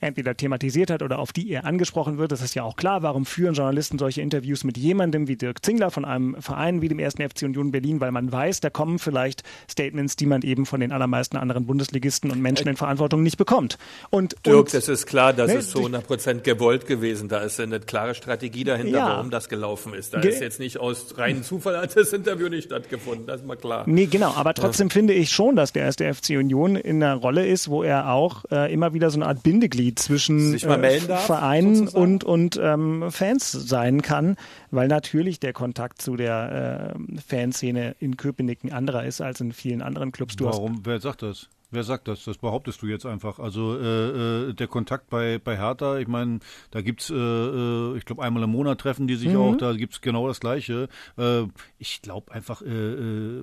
[0.00, 2.32] entweder thematisiert hat oder auf die er angesprochen wird.
[2.32, 5.90] Das ist ja auch klar, warum führen Journalisten solche Interviews mit jemandem wie Dirk Zingler
[5.90, 7.14] von einem Verein wie dem 1.
[7.14, 10.92] FC Union Berlin, weil man weiß, da kommen vielleicht Statements, die man eben von den
[10.92, 13.78] allermeisten anderen Bundesligisten und Menschen in Verantwortung nicht bekommt.
[14.10, 17.28] Und, Dirk, und, das ist klar, das ne, ist zu 100 Prozent gewollt gewesen.
[17.28, 20.14] Da ist eine klare Strategie dahinter, ja, warum das gelaufen ist.
[20.14, 23.56] Da ist jetzt nicht aus reinem Zufall hat das Interview nicht stattgefunden, das ist mal
[23.56, 23.84] klar.
[23.86, 24.92] Nee, genau, aber trotzdem ja.
[24.92, 25.96] finde ich schon, dass der 1.
[25.96, 29.42] FC Union in einer Rolle ist, wo er auch äh, immer wieder so eine Art
[29.42, 34.36] Bindeglied zwischen äh, Vereinen und, und ähm, Fans sein kann,
[34.70, 39.52] weil natürlich der Kontakt zu der äh, Fanszene in Köpenick ein anderer ist als in
[39.52, 40.36] vielen anderen Clubs.
[40.36, 40.80] Du Warum?
[40.84, 41.48] Wer sagt das?
[41.76, 42.24] Wer sagt das?
[42.24, 43.38] Das behauptest du jetzt einfach.
[43.38, 46.38] Also äh, äh, der Kontakt bei, bei Hertha, ich meine,
[46.70, 49.36] da gibt's, äh, äh, ich glaube, einmal im Monat treffen die sich mhm.
[49.36, 50.88] auch, da gibt's genau das Gleiche.
[51.18, 51.42] Äh,
[51.78, 53.42] ich glaube einfach, äh,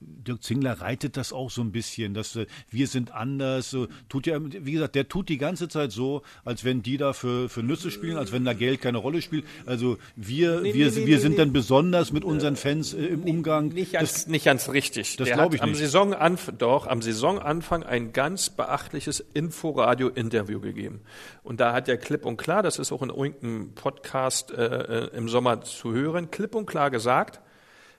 [0.00, 2.36] Dirk Zingler reitet das auch so ein bisschen, dass
[2.68, 3.70] wir sind anders.
[3.70, 7.12] So, tut ja, wie gesagt, der tut die ganze Zeit so, als wenn die da
[7.12, 9.44] für, für Nüsse spielen, als wenn da Geld keine Rolle spielt.
[9.66, 13.68] Also wir, nee, wir, nee, wir nee, sind dann besonders mit unseren Fans im Umgang.
[13.68, 15.16] Nicht ganz, das, nicht ganz richtig.
[15.16, 15.70] Das glaube ich nicht.
[15.70, 21.02] Am Saisonanfang, doch, am Saisonanfang Anfang ein ganz beachtliches Inforadio-Interview gegeben.
[21.42, 25.10] Und da hat er klipp und klar, das ist auch in irgendeinem Podcast äh, äh
[25.14, 27.42] im Sommer zu hören, klipp und klar gesagt,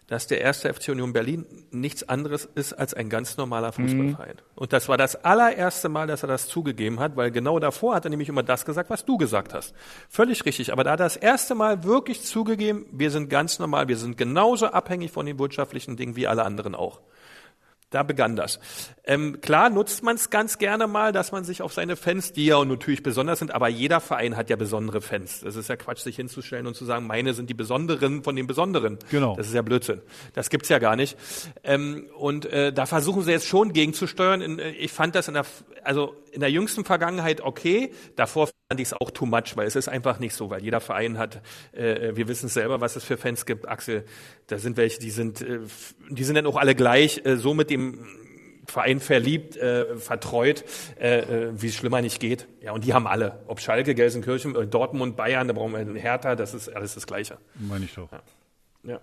[0.07, 4.37] dass der erste FC Union Berlin nichts anderes ist als ein ganz normaler Fußballverein.
[4.37, 4.55] Mhm.
[4.55, 8.05] Und das war das allererste Mal, dass er das zugegeben hat, weil genau davor hat
[8.05, 9.75] er nämlich immer das gesagt, was du gesagt hast.
[10.09, 10.73] Völlig richtig.
[10.73, 14.17] Aber da hat er das erste Mal wirklich zugegeben, wir sind ganz normal, wir sind
[14.17, 17.01] genauso abhängig von den wirtschaftlichen Dingen wie alle anderen auch.
[17.89, 18.59] Da begann das.
[19.09, 22.45] Ähm, klar nutzt man es ganz gerne mal, dass man sich auf seine Fans, die
[22.45, 25.41] ja natürlich besonders sind, aber jeder Verein hat ja besondere Fans.
[25.41, 28.45] Das ist ja Quatsch, sich hinzustellen und zu sagen, meine sind die Besonderen von den
[28.45, 28.99] Besonderen.
[29.09, 29.35] Genau.
[29.35, 30.03] Das ist ja Blödsinn.
[30.33, 31.17] Das gibt's ja gar nicht.
[31.63, 34.41] Ähm, und äh, da versuchen sie jetzt schon gegenzusteuern.
[34.41, 35.45] In, äh, ich fand das in der,
[35.83, 37.91] also in der jüngsten Vergangenheit okay.
[38.15, 40.81] Davor fand ich es auch too much, weil es ist einfach nicht so, weil jeder
[40.81, 41.41] Verein hat,
[41.71, 43.67] äh, wir wissen es selber, was es für Fans gibt.
[43.67, 44.05] Axel,
[44.45, 45.61] da sind welche, die sind, äh,
[46.11, 48.05] die sind dann auch alle gleich, äh, so mit dem
[48.69, 50.63] Verein verliebt, äh, vertreut,
[50.99, 52.47] äh, äh wie es schlimmer nicht geht.
[52.61, 53.39] Ja, und die haben alle.
[53.47, 57.07] Ob Schalke, Gelsenkirchen, äh, Dortmund, Bayern, da brauchen wir einen Hertha, das ist alles das
[57.07, 57.37] Gleiche.
[57.55, 58.11] Meine ich doch.
[58.11, 58.21] Ja.
[58.83, 58.99] ja.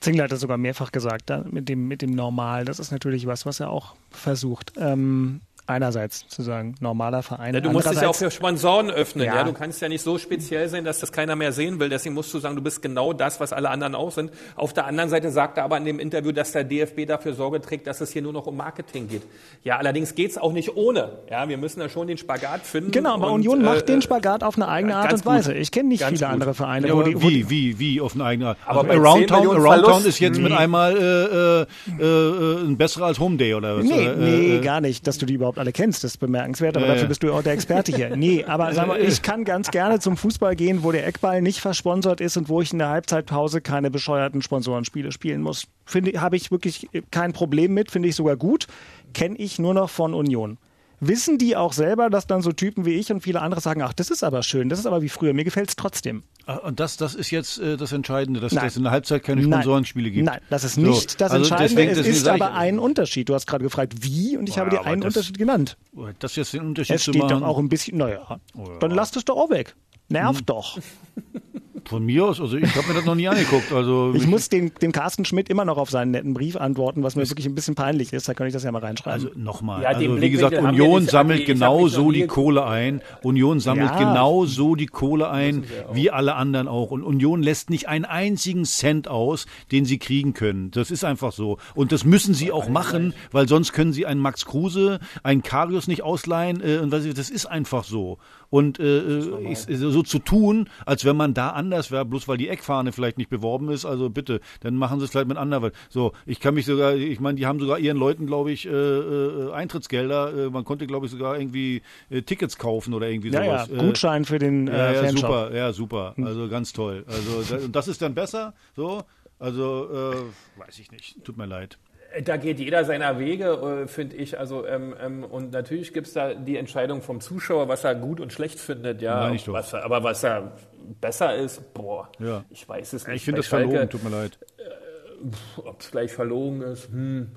[0.00, 2.64] Zingler hat das sogar mehrfach gesagt, da, mit, dem, mit dem Normal.
[2.64, 4.72] Das ist natürlich was, was er auch versucht.
[4.76, 7.54] Ähm, einerseits zu sagen, normaler Verein.
[7.54, 9.26] Ja, du musst dich ja auch für Sponsoren öffnen.
[9.26, 9.36] Ja.
[9.36, 9.44] ja.
[9.44, 11.88] Du kannst ja nicht so speziell sein, dass das keiner mehr sehen will.
[11.88, 14.32] Deswegen musst du sagen, du bist genau das, was alle anderen auch sind.
[14.56, 17.60] Auf der anderen Seite sagt er aber in dem Interview, dass der DFB dafür Sorge
[17.60, 19.22] trägt, dass es hier nur noch um Marketing geht.
[19.62, 21.18] Ja, allerdings geht's auch nicht ohne.
[21.30, 22.90] Ja, wir müssen da schon den Spagat finden.
[22.90, 25.54] Genau, aber und, Union äh, macht den Spagat auf eine eigene Art und Weise.
[25.54, 26.34] Ich kenne nicht ganz viele gut.
[26.34, 26.88] andere Vereine.
[26.88, 28.58] Ja, wo die, wo wie, wie, wie auf eine eigene Art?
[28.66, 33.06] Aber also Around Town, Around Town ist jetzt mit einmal äh, äh, äh, ein besserer
[33.06, 33.84] als Home Day oder was?
[33.84, 36.04] Nee, nee, gar nicht, dass du die überhaupt alle kennst.
[36.04, 36.88] Das bemerkenswert, aber äh.
[36.88, 38.16] dafür bist du auch der Experte hier.
[38.22, 41.60] Nee, aber sag mal, ich kann ganz gerne zum Fußball gehen, wo der Eckball nicht
[41.60, 45.66] versponsert ist und wo ich in der Halbzeitpause keine bescheuerten Sponsorenspiele spielen muss.
[45.84, 48.66] Finde, habe ich wirklich kein Problem mit, finde ich sogar gut.
[49.12, 50.58] Kenne ich nur noch von Union
[51.04, 53.92] wissen die auch selber, dass dann so Typen wie ich und viele andere sagen, ach,
[53.92, 56.22] das ist aber schön, das ist aber wie früher, mir gefällt es trotzdem.
[56.46, 59.42] Ah, und das, das ist jetzt äh, das Entscheidende, dass es in der Halbzeit keine
[59.42, 60.26] Sponsorenspiele gibt.
[60.26, 61.18] Nein, das ist nicht so.
[61.18, 61.94] das also Entscheidende.
[61.94, 63.28] Deswegen, es ist aber ein Unterschied.
[63.28, 65.76] Du hast gerade gefragt, wie, und ich Boah, habe dir einen das, Unterschied genannt.
[66.18, 68.78] Das jetzt den Unterschied es steht doch auch ein bisschen, naja, oh, ja.
[68.80, 69.76] dann lass das doch auch weg.
[70.08, 70.46] Nervt hm.
[70.46, 70.78] doch.
[71.88, 73.72] Von mir aus, also ich habe mir das noch nie angeguckt.
[73.72, 77.02] Also ich, ich muss dem, dem Carsten Schmidt immer noch auf seinen netten Brief antworten,
[77.02, 78.28] was mir wirklich ein bisschen peinlich ist.
[78.28, 79.26] Da kann ich das ja mal reinschreiben.
[79.26, 79.82] Also nochmal.
[79.82, 83.02] Ja, also wie gesagt, Union sammelt genau so die Kohle ein.
[83.22, 83.98] Union sammelt ja.
[83.98, 86.90] genau so die Kohle ein, wie alle anderen auch.
[86.90, 90.70] Und Union lässt nicht einen einzigen Cent aus, den sie kriegen können.
[90.70, 91.58] Das ist einfach so.
[91.74, 95.88] Und das müssen sie auch machen, weil sonst können sie einen Max Kruse, einen Karius
[95.88, 96.62] nicht ausleihen.
[96.62, 98.18] Äh, und das ist einfach so
[98.52, 102.48] und äh, äh so zu tun, als wenn man da anders wäre, bloß weil die
[102.48, 103.86] Eckfahne vielleicht nicht beworben ist.
[103.86, 105.72] Also bitte, dann machen sie es vielleicht mit anderen.
[105.88, 108.70] So, ich kann mich sogar, ich meine, die haben sogar ihren Leuten, glaube ich, äh,
[108.70, 110.48] äh, Eintrittsgelder.
[110.48, 113.70] Äh, man konnte, glaube ich, sogar irgendwie äh, Tickets kaufen oder irgendwie ja, sowas.
[113.72, 116.12] Ja, Gutschein für den äh, ja, ja, super, ja, super.
[116.16, 116.26] Hm.
[116.26, 117.06] Also ganz toll.
[117.08, 118.52] Also und das ist dann besser.
[118.76, 119.02] So,
[119.38, 121.24] also äh, weiß ich nicht.
[121.24, 121.78] Tut mir leid.
[122.24, 124.38] Da geht jeder seiner Wege, äh, finde ich.
[124.38, 128.20] Also ähm, ähm, und natürlich gibt es da die Entscheidung vom Zuschauer, was er gut
[128.20, 129.28] und schlecht findet, ja.
[129.28, 130.52] Nein, was er, aber was er
[131.00, 132.44] besser ist, boah, ja.
[132.50, 133.16] ich weiß es nicht.
[133.16, 134.38] Ich finde das verlogen, tut mir leid.
[134.58, 137.32] Äh, Ob es gleich verlogen ist, hm.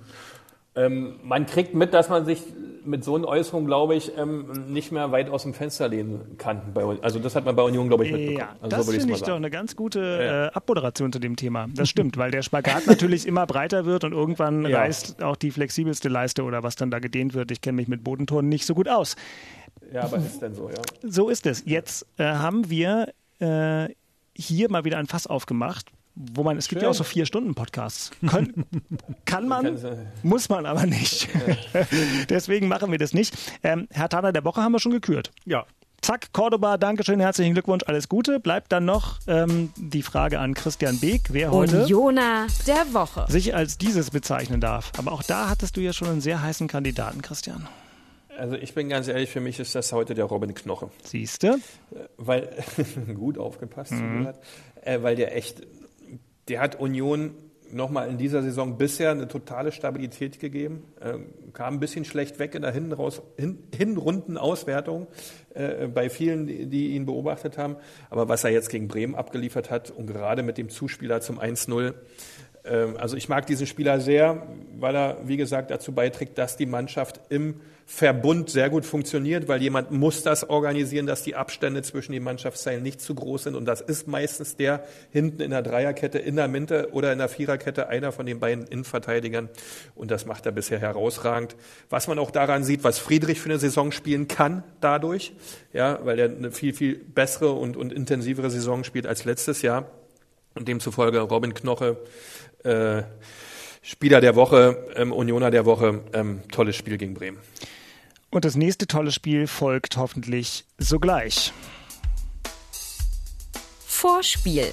[0.75, 2.41] Ähm, man kriegt mit, dass man sich
[2.85, 6.61] mit so einer Äußerung, glaube ich, ähm, nicht mehr weit aus dem Fenster lehnen kann.
[7.01, 8.37] also das hat man bei Union, glaube ich, mitbekommen.
[8.37, 10.45] Ja, also das so finde ich doch eine ganz gute ja.
[10.47, 11.67] äh, Abmoderation zu dem Thema.
[11.73, 14.79] Das stimmt, weil der Spagat natürlich immer breiter wird und irgendwann ja.
[14.79, 17.51] reißt auch die flexibelste Leiste oder was dann da gedehnt wird.
[17.51, 19.15] Ich kenne mich mit Bodentonen nicht so gut aus.
[19.93, 20.81] Ja, aber ist denn so, ja.
[21.03, 21.63] So ist es.
[21.65, 23.89] Jetzt äh, haben wir äh,
[24.35, 27.55] hier mal wieder ein Fass aufgemacht, wo man, es gibt ja auch so vier Stunden
[27.55, 28.11] Podcasts.
[28.27, 28.65] Können,
[29.25, 29.77] kann man,
[30.23, 31.29] muss man aber nicht.
[32.29, 33.35] Deswegen machen wir das nicht.
[33.63, 35.31] Ähm, Herr Taner der Woche haben wir schon gekürt.
[35.45, 35.65] Ja.
[36.01, 38.39] Zack, Cordoba, Dankeschön, herzlichen Glückwunsch, alles Gute.
[38.39, 43.55] Bleibt dann noch ähm, die Frage an Christian Beek, wer heute Unioner der Woche sich
[43.55, 44.91] als dieses bezeichnen darf.
[44.97, 47.67] Aber auch da hattest du ja schon einen sehr heißen Kandidaten, Christian.
[48.37, 50.89] Also ich bin ganz ehrlich, für mich ist das heute der Robin Knoche.
[51.03, 51.57] Siehste?
[51.91, 52.49] Äh, weil,
[53.15, 54.29] gut aufgepasst, mhm.
[54.83, 55.61] äh, weil der echt
[56.47, 57.35] der hat Union
[57.71, 61.17] nochmal in dieser Saison bisher eine totale Stabilität gegeben, äh,
[61.53, 65.07] kam ein bisschen schlecht weg in der Hinraus, hin, Hinrundenauswertung
[65.53, 67.75] äh, bei vielen, die, die, ihn beobachtet haben.
[68.09, 71.87] Aber was er jetzt gegen Bremen abgeliefert hat und gerade mit dem Zuspieler zum 1-0,
[71.87, 71.93] äh,
[72.65, 74.47] also ich mag diesen Spieler sehr,
[74.79, 79.61] weil er, wie gesagt, dazu beiträgt, dass die Mannschaft im Verbund sehr gut funktioniert, weil
[79.61, 83.55] jemand muss das organisieren, dass die Abstände zwischen den Mannschaftsteilen nicht zu groß sind.
[83.55, 87.29] Und das ist meistens der hinten in der Dreierkette, in der Mitte oder in der
[87.29, 89.49] Viererkette, einer von den beiden Innenverteidigern.
[89.93, 91.55] Und das macht er bisher herausragend.
[91.91, 95.33] Was man auch daran sieht, was Friedrich für eine Saison spielen kann dadurch,
[95.71, 99.91] ja, weil er eine viel, viel bessere und, und intensivere Saison spielt als letztes Jahr.
[100.55, 101.97] Und demzufolge Robin Knoche,
[102.65, 103.03] äh,
[103.81, 107.37] Spieler der Woche, ähm, Unioner der Woche, ähm, tolles Spiel gegen Bremen.
[108.31, 111.53] Und das nächste tolle Spiel folgt hoffentlich sogleich.
[113.85, 114.71] Vorspiel.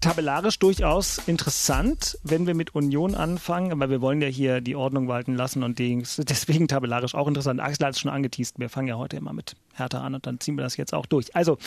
[0.00, 5.06] Tabellarisch durchaus interessant, wenn wir mit Union anfangen, aber wir wollen ja hier die Ordnung
[5.06, 7.60] walten lassen und deswegen tabellarisch auch interessant.
[7.60, 10.40] Axel hat es schon angeteased, wir fangen ja heute immer mit Hertha an und dann
[10.40, 11.36] ziehen wir das jetzt auch durch.
[11.36, 11.58] Also,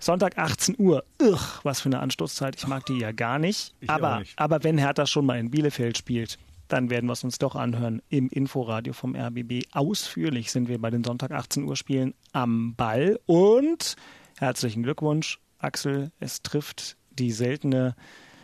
[0.00, 1.04] Sonntag 18 Uhr.
[1.20, 2.56] Ugh, was für eine Anstoßzeit.
[2.56, 3.74] Ich mag die ja gar nicht.
[3.80, 4.38] Ich aber, nicht.
[4.38, 8.00] aber wenn Hertha schon mal in Bielefeld spielt, dann werden wir es uns doch anhören
[8.08, 9.66] im Inforadio vom RBB.
[9.72, 13.96] Ausführlich sind wir bei den Sonntag 18 Uhr Spielen am Ball und
[14.38, 16.12] herzlichen Glückwunsch, Axel.
[16.18, 17.94] Es trifft die seltene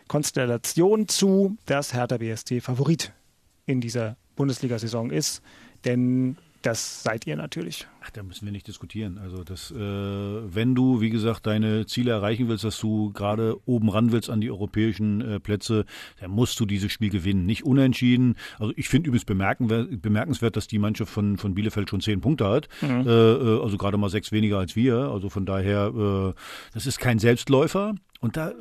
[0.09, 3.13] Konstellation zu, dass Hertha BST Favorit
[3.65, 5.41] in dieser Bundesliga-Saison ist.
[5.87, 7.87] Denn das seid ihr natürlich.
[8.03, 9.19] Ach, da müssen wir nicht diskutieren.
[9.19, 13.89] Also das, äh, wenn du, wie gesagt, deine Ziele erreichen willst, dass du gerade oben
[13.89, 15.85] ran willst an die europäischen äh, Plätze,
[16.21, 17.47] dann musst du dieses Spiel gewinnen.
[17.47, 18.35] Nicht unentschieden.
[18.59, 22.69] Also ich finde übrigens bemerkenswert, dass die Mannschaft von, von Bielefeld schon zehn Punkte hat.
[22.81, 23.07] Mhm.
[23.07, 24.97] Äh, äh, also gerade mal sechs weniger als wir.
[24.97, 26.41] Also von daher, äh,
[26.75, 27.95] das ist kein Selbstläufer.
[28.19, 28.53] Und da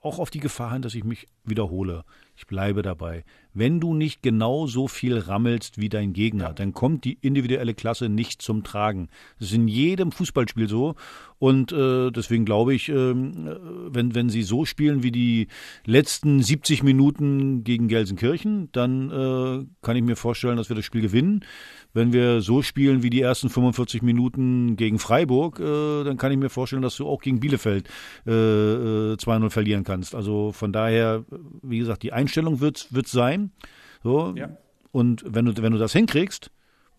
[0.00, 2.04] auch auf die Gefahr hin, dass ich mich wiederhole.
[2.36, 3.24] Ich bleibe dabei.
[3.54, 8.10] Wenn du nicht genau so viel rammelst wie dein Gegner, dann kommt die individuelle Klasse
[8.10, 9.08] nicht zum Tragen.
[9.38, 10.94] Das ist in jedem Fußballspiel so.
[11.38, 15.48] Und äh, deswegen glaube ich, äh, wenn, wenn sie so spielen wie die
[15.86, 21.00] letzten 70 Minuten gegen Gelsenkirchen, dann äh, kann ich mir vorstellen, dass wir das Spiel
[21.00, 21.42] gewinnen.
[21.96, 26.36] Wenn wir so spielen wie die ersten 45 Minuten gegen Freiburg, äh, dann kann ich
[26.36, 27.88] mir vorstellen, dass du auch gegen Bielefeld
[28.26, 30.14] äh, 2-0 äh, verlieren kannst.
[30.14, 31.24] Also von daher,
[31.62, 33.50] wie gesagt, die Einstellung wird, wird sein.
[34.02, 34.34] So.
[34.36, 34.50] Ja.
[34.92, 36.50] Und wenn du, wenn du das hinkriegst,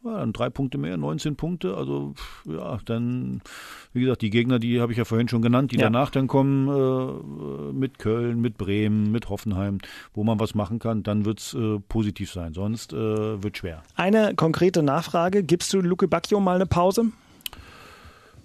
[0.03, 1.75] ja, dann drei Punkte mehr, 19 Punkte.
[1.75, 2.13] Also
[2.45, 3.41] ja, dann,
[3.93, 5.83] wie gesagt, die Gegner, die habe ich ja vorhin schon genannt, die ja.
[5.83, 9.79] danach dann kommen äh, mit Köln, mit Bremen, mit Hoffenheim,
[10.13, 12.53] wo man was machen kann, dann wird es äh, positiv sein.
[12.53, 13.83] Sonst äh, wird schwer.
[13.95, 17.11] Eine konkrete Nachfrage: Gibst du Luke Bacchio mal eine Pause?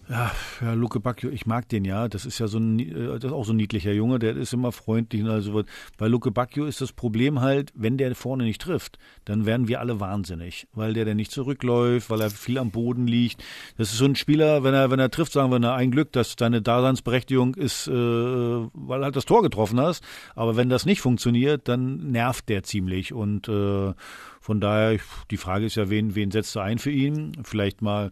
[0.09, 2.09] Ja, ja, Luke Bacchio, ich mag den ja.
[2.09, 4.53] Das ist ja so ein, äh, das ist auch so ein niedlicher Junge, der ist
[4.53, 5.63] immer freundlich und also
[5.97, 9.81] Bei Luke Bacchio ist das Problem halt, wenn der vorne nicht trifft, dann werden wir
[9.81, 13.43] alle wahnsinnig, weil der der nicht zurückläuft, weil er viel am Boden liegt.
[13.79, 16.11] Das ist so ein Spieler, wenn er wenn er trifft, sagen wir, na, ein Glück,
[16.13, 20.05] dass deine Daseinsberechtigung ist, äh, weil halt das Tor getroffen hast.
[20.35, 23.93] Aber wenn das nicht funktioniert, dann nervt der ziemlich und äh,
[24.41, 24.99] von daher
[25.31, 27.33] die Frage ist ja, wen wen setzt du ein für ihn?
[27.45, 28.11] Vielleicht mal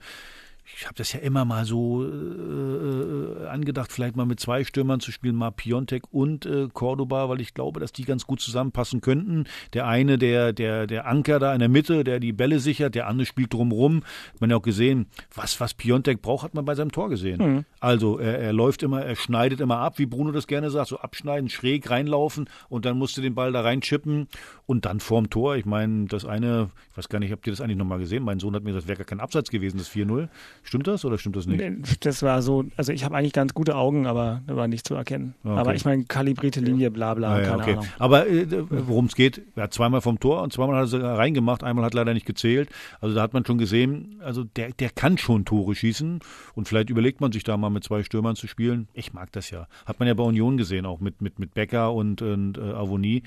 [0.77, 5.01] ich habe das ja immer mal so äh, äh, angedacht, vielleicht mal mit zwei Stürmern
[5.01, 9.01] zu spielen, mal Piontek und äh, Cordoba, weil ich glaube, dass die ganz gut zusammenpassen
[9.01, 9.45] könnten.
[9.73, 13.07] Der eine, der, der, der Anker da in der Mitte, der die Bälle sichert, der
[13.09, 14.03] andere spielt drumrum.
[14.39, 17.39] Man hat ja auch gesehen, was, was Piontek braucht, hat man bei seinem Tor gesehen.
[17.39, 17.65] Mhm.
[17.81, 20.99] Also er, er läuft immer, er schneidet immer ab, wie Bruno das gerne sagt, so
[20.99, 24.29] abschneiden, schräg reinlaufen und dann musste den Ball da reinchippen
[24.67, 25.57] und dann vorm Tor.
[25.57, 28.23] Ich meine, das eine, ich weiß gar nicht, habt ihr das eigentlich nochmal gesehen?
[28.23, 30.29] Mein Sohn hat mir gesagt, das wäre gar kein Abseits gewesen, das 4-0.
[30.63, 32.05] Stimmt das oder stimmt das nicht?
[32.05, 34.95] Das war so, also ich habe eigentlich ganz gute Augen, aber da war nicht zu
[34.95, 35.35] erkennen.
[35.43, 35.59] Okay.
[35.59, 37.73] Aber ich meine, kalibrierte Linie, bla bla, ah, ja, keine okay.
[37.73, 37.87] Ahnung.
[37.99, 41.65] Aber äh, worum es geht, er hat zweimal vom Tor und zweimal hat er reingemacht,
[41.65, 42.69] einmal hat leider nicht gezählt.
[43.01, 46.21] Also da hat man schon gesehen, also der, der kann schon Tore schießen
[46.55, 48.89] und vielleicht überlegt man sich da mal mit zwei Stürmern zu spielen.
[48.93, 49.67] Ich mag das ja.
[49.87, 53.23] Hat man ja bei Union gesehen, auch mit, mit, mit Becker und, und äh, Avonie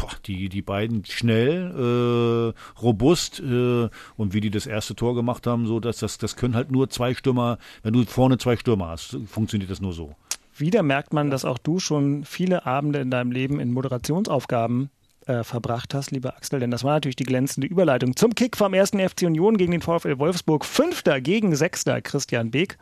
[0.00, 5.46] boah, die, die beiden schnell, äh, robust äh, und wie die das erste Tor gemacht
[5.46, 8.88] haben, so dass das, das können halt nur zwei Stürmer, wenn du vorne zwei Stürmer
[8.88, 10.14] hast, funktioniert das nur so.
[10.56, 14.90] Wieder merkt man, dass auch du schon viele Abende in deinem Leben in Moderationsaufgaben
[15.26, 18.72] äh, verbracht hast, lieber Axel, denn das war natürlich die glänzende Überleitung zum Kick vom
[18.72, 20.64] ersten FC Union gegen den VfL Wolfsburg.
[20.64, 22.78] Fünfter gegen Sechster Christian Beek.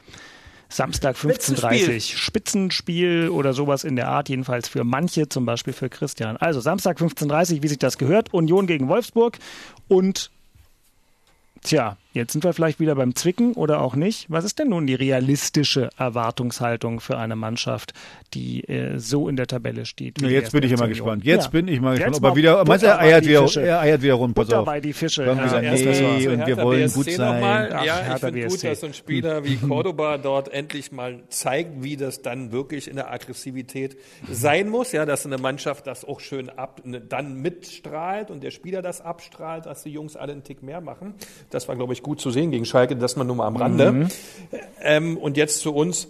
[0.69, 6.37] Samstag 15.30 Spitzenspiel oder sowas in der Art, jedenfalls für manche, zum Beispiel für Christian.
[6.37, 9.39] Also Samstag 15.30 wie sich das gehört, Union gegen Wolfsburg
[9.89, 10.31] und
[11.63, 14.31] tja, Jetzt sind wir vielleicht wieder beim Zwicken oder auch nicht.
[14.31, 17.93] Was ist denn nun die realistische Erwartungshaltung für eine Mannschaft,
[18.35, 20.23] die äh, so in der Tabelle steht?
[20.23, 21.25] Ja, jetzt bin ich immer gespannt.
[21.25, 21.51] Jetzt ja.
[21.51, 22.19] bin ich mal gespannt.
[22.19, 24.33] Ob er wieder, meinst du, er eiert wieder, er eiert wieder rum.
[24.33, 24.65] Pass auf.
[24.65, 25.27] bei die Fische.
[25.27, 27.43] Ja, gesagt, nee, und wir wollen gut sein.
[27.43, 31.97] Ach, ja, ich finde gut, dass ein Spieler wie Cordoba dort endlich mal zeigt, wie
[31.97, 33.99] das dann wirklich in der Aggressivität
[34.31, 34.93] sein muss.
[34.93, 39.01] Ja, dass eine Mannschaft das auch schön ab, ne, dann mitstrahlt und der Spieler das
[39.01, 41.15] abstrahlt, dass die Jungs alle einen Tick mehr machen.
[41.51, 43.93] Das war, glaube ich, gut zu sehen gegen Schalke, das man nur mal am Rande.
[43.93, 44.09] Mhm.
[44.81, 46.09] Ähm, und jetzt zu uns.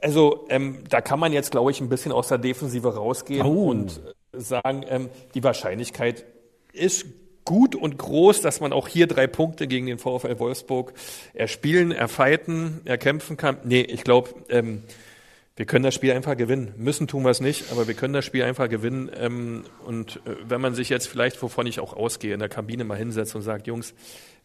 [0.00, 3.70] Also ähm, da kann man jetzt, glaube ich, ein bisschen aus der Defensive rausgehen oh.
[3.70, 4.00] und
[4.32, 6.24] sagen, ähm, die Wahrscheinlichkeit
[6.72, 7.06] ist
[7.44, 10.92] gut und groß, dass man auch hier drei Punkte gegen den VfL Wolfsburg
[11.32, 13.56] erspielen, erfighten, erkämpfen kann.
[13.64, 14.82] Nee, ich glaube, ähm,
[15.58, 16.72] wir können das Spiel einfach gewinnen.
[16.76, 19.10] Müssen tun wir es nicht, aber wir können das Spiel einfach gewinnen.
[19.16, 22.84] Ähm, und äh, wenn man sich jetzt vielleicht, wovon ich auch ausgehe, in der Kabine
[22.84, 23.92] mal hinsetzt und sagt, Jungs,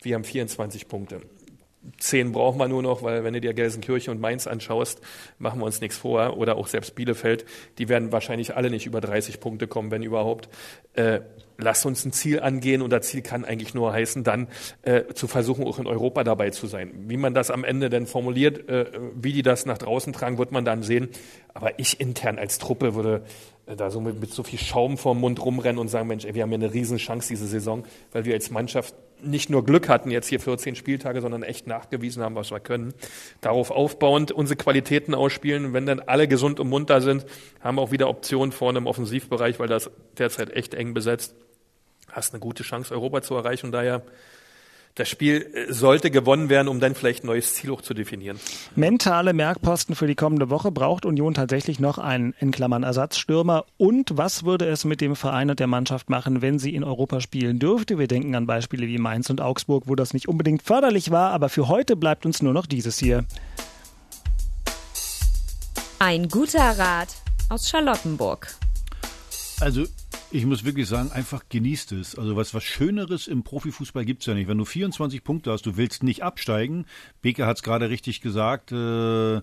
[0.01, 1.21] wir haben 24 Punkte.
[1.97, 5.01] Zehn brauchen wir nur noch, weil wenn du dir Gelsenkirchen und Mainz anschaust,
[5.37, 6.37] machen wir uns nichts vor.
[6.37, 7.45] Oder auch selbst Bielefeld,
[7.77, 10.47] die werden wahrscheinlich alle nicht über 30 Punkte kommen, wenn überhaupt.
[10.93, 11.21] Äh,
[11.57, 14.47] lass uns ein Ziel angehen und das Ziel kann eigentlich nur heißen, dann
[14.83, 16.91] äh, zu versuchen, auch in Europa dabei zu sein.
[17.07, 20.51] Wie man das am Ende denn formuliert, äh, wie die das nach draußen tragen, wird
[20.51, 21.09] man dann sehen.
[21.53, 23.23] Aber ich intern als Truppe würde
[23.65, 26.33] äh, da so mit, mit so viel Schaum vorm Mund rumrennen und sagen, Mensch, ey,
[26.33, 30.11] wir haben ja eine Riesenchance diese Saison, weil wir als Mannschaft nicht nur Glück hatten,
[30.11, 32.93] jetzt hier 14 Spieltage, sondern echt nachgewiesen haben, was wir können.
[33.41, 35.73] Darauf aufbauend unsere Qualitäten ausspielen.
[35.73, 37.25] Wenn dann alle gesund und munter sind,
[37.61, 41.35] haben wir auch wieder Optionen vorne im Offensivbereich, weil das derzeit echt eng besetzt.
[42.11, 43.71] hast eine gute Chance, Europa zu erreichen.
[43.71, 44.03] Daher
[44.95, 48.39] das Spiel äh, sollte gewonnen werden, um dann vielleicht ein neues Ziel auch zu definieren.
[48.75, 53.65] Mentale Merkposten für die kommende Woche braucht Union tatsächlich noch einen in Klammern Ersatzstürmer.
[53.77, 57.21] Und was würde es mit dem Verein und der Mannschaft machen, wenn sie in Europa
[57.21, 57.97] spielen dürfte?
[57.97, 61.31] Wir denken an Beispiele wie Mainz und Augsburg, wo das nicht unbedingt förderlich war.
[61.31, 63.25] Aber für heute bleibt uns nur noch dieses hier.
[65.99, 67.09] Ein guter Rat
[67.49, 68.53] aus Charlottenburg.
[69.59, 69.85] Also
[70.33, 72.17] ich muss wirklich sagen, einfach genießt es.
[72.17, 74.47] Also was, was Schöneres im Profifußball gibt's ja nicht.
[74.47, 76.85] Wenn du 24 Punkte hast, du willst nicht absteigen.
[77.21, 78.71] Beke hat's gerade richtig gesagt.
[78.71, 79.41] Äh,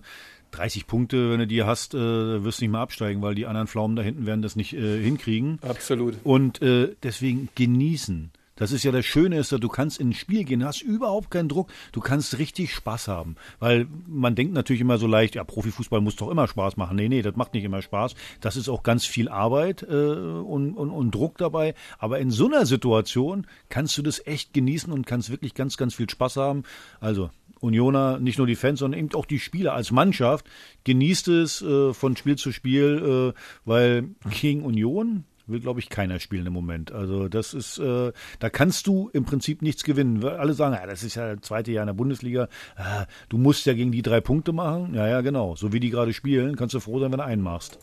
[0.51, 3.67] 30 Punkte, wenn du die hast, äh, wirst du nicht mehr absteigen, weil die anderen
[3.67, 5.59] Pflaumen da hinten werden das nicht äh, hinkriegen.
[5.61, 6.15] Absolut.
[6.23, 8.31] Und äh, deswegen genießen.
[8.61, 11.49] Das ist ja das Schöne, ist, du kannst in ein Spiel gehen, hast überhaupt keinen
[11.49, 13.35] Druck, du kannst richtig Spaß haben.
[13.57, 16.95] Weil man denkt natürlich immer so leicht, ja, Profifußball muss doch immer Spaß machen.
[16.95, 18.13] Nee, nee, das macht nicht immer Spaß.
[18.39, 21.73] Das ist auch ganz viel Arbeit äh, und, und, und Druck dabei.
[21.97, 25.95] Aber in so einer Situation kannst du das echt genießen und kannst wirklich ganz, ganz
[25.95, 26.61] viel Spaß haben.
[26.99, 27.31] Also
[27.61, 30.45] Unioner, nicht nur die Fans, sondern eben auch die Spieler als Mannschaft
[30.83, 34.09] genießt es äh, von Spiel zu Spiel, äh, weil
[34.39, 36.91] gegen Union will, glaube ich, keiner spielen im Moment.
[36.91, 40.23] Also das ist, äh, da kannst du im Prinzip nichts gewinnen.
[40.23, 42.47] Alle sagen, ja, das ist ja das zweite Jahr in der Bundesliga.
[42.75, 44.93] Ah, du musst ja gegen die drei Punkte machen.
[44.93, 45.55] Ja, ja, genau.
[45.55, 47.79] So wie die gerade spielen, kannst du froh sein, wenn du einen machst.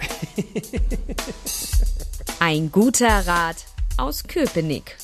[2.40, 4.96] Ein guter Rat aus Köpenick.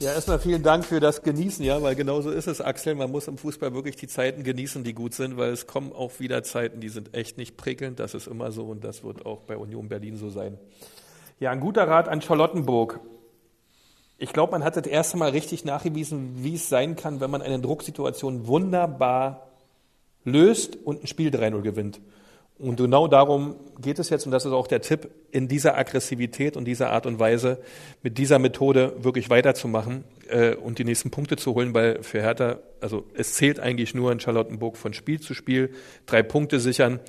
[0.00, 2.94] Ja, erstmal vielen Dank für das Genießen, ja, weil genau so ist es, Axel.
[2.94, 6.20] Man muss im Fußball wirklich die Zeiten genießen, die gut sind, weil es kommen auch
[6.20, 8.00] wieder Zeiten, die sind echt nicht prickelnd.
[8.00, 10.56] Das ist immer so und das wird auch bei Union Berlin so sein.
[11.40, 13.00] Ja, ein guter Rat an Charlottenburg.
[14.18, 17.40] Ich glaube, man hat das erste Mal richtig nachgewiesen, wie es sein kann, wenn man
[17.40, 19.48] eine Drucksituation wunderbar
[20.22, 22.02] löst und ein Spiel 3-0 gewinnt.
[22.58, 26.58] Und genau darum geht es jetzt, und das ist auch der Tipp, in dieser Aggressivität
[26.58, 27.56] und dieser Art und Weise
[28.02, 32.58] mit dieser Methode wirklich weiterzumachen äh, und die nächsten Punkte zu holen, weil für Hertha,
[32.82, 35.72] also es zählt eigentlich nur in Charlottenburg von Spiel zu Spiel,
[36.04, 37.00] drei Punkte sichern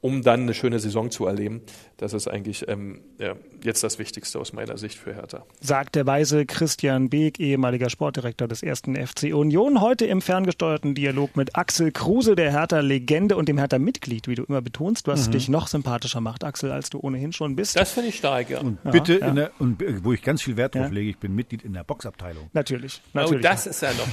[0.00, 1.62] um dann eine schöne Saison zu erleben.
[1.96, 3.34] Das ist eigentlich ähm, ja,
[3.64, 5.44] jetzt das Wichtigste aus meiner Sicht für Hertha.
[5.60, 11.36] Sagt der weise Christian Beek, ehemaliger Sportdirektor des ersten FC Union, heute im ferngesteuerten Dialog
[11.36, 15.32] mit Axel Kruse, der Hertha-Legende und dem Hertha-Mitglied, wie du immer betonst, was mhm.
[15.32, 17.74] dich noch sympathischer macht, Axel, als du ohnehin schon bist.
[17.74, 18.60] Das finde ich stark, ja.
[18.60, 20.88] Und bitte, ja, Der, und wo ich ganz viel Wert drauf ja.
[20.88, 22.50] lege, ich bin Mitglied in der Boxabteilung.
[22.52, 23.02] Natürlich.
[23.06, 23.44] Oh, natürlich.
[23.44, 24.08] Oh, das ist ja noch.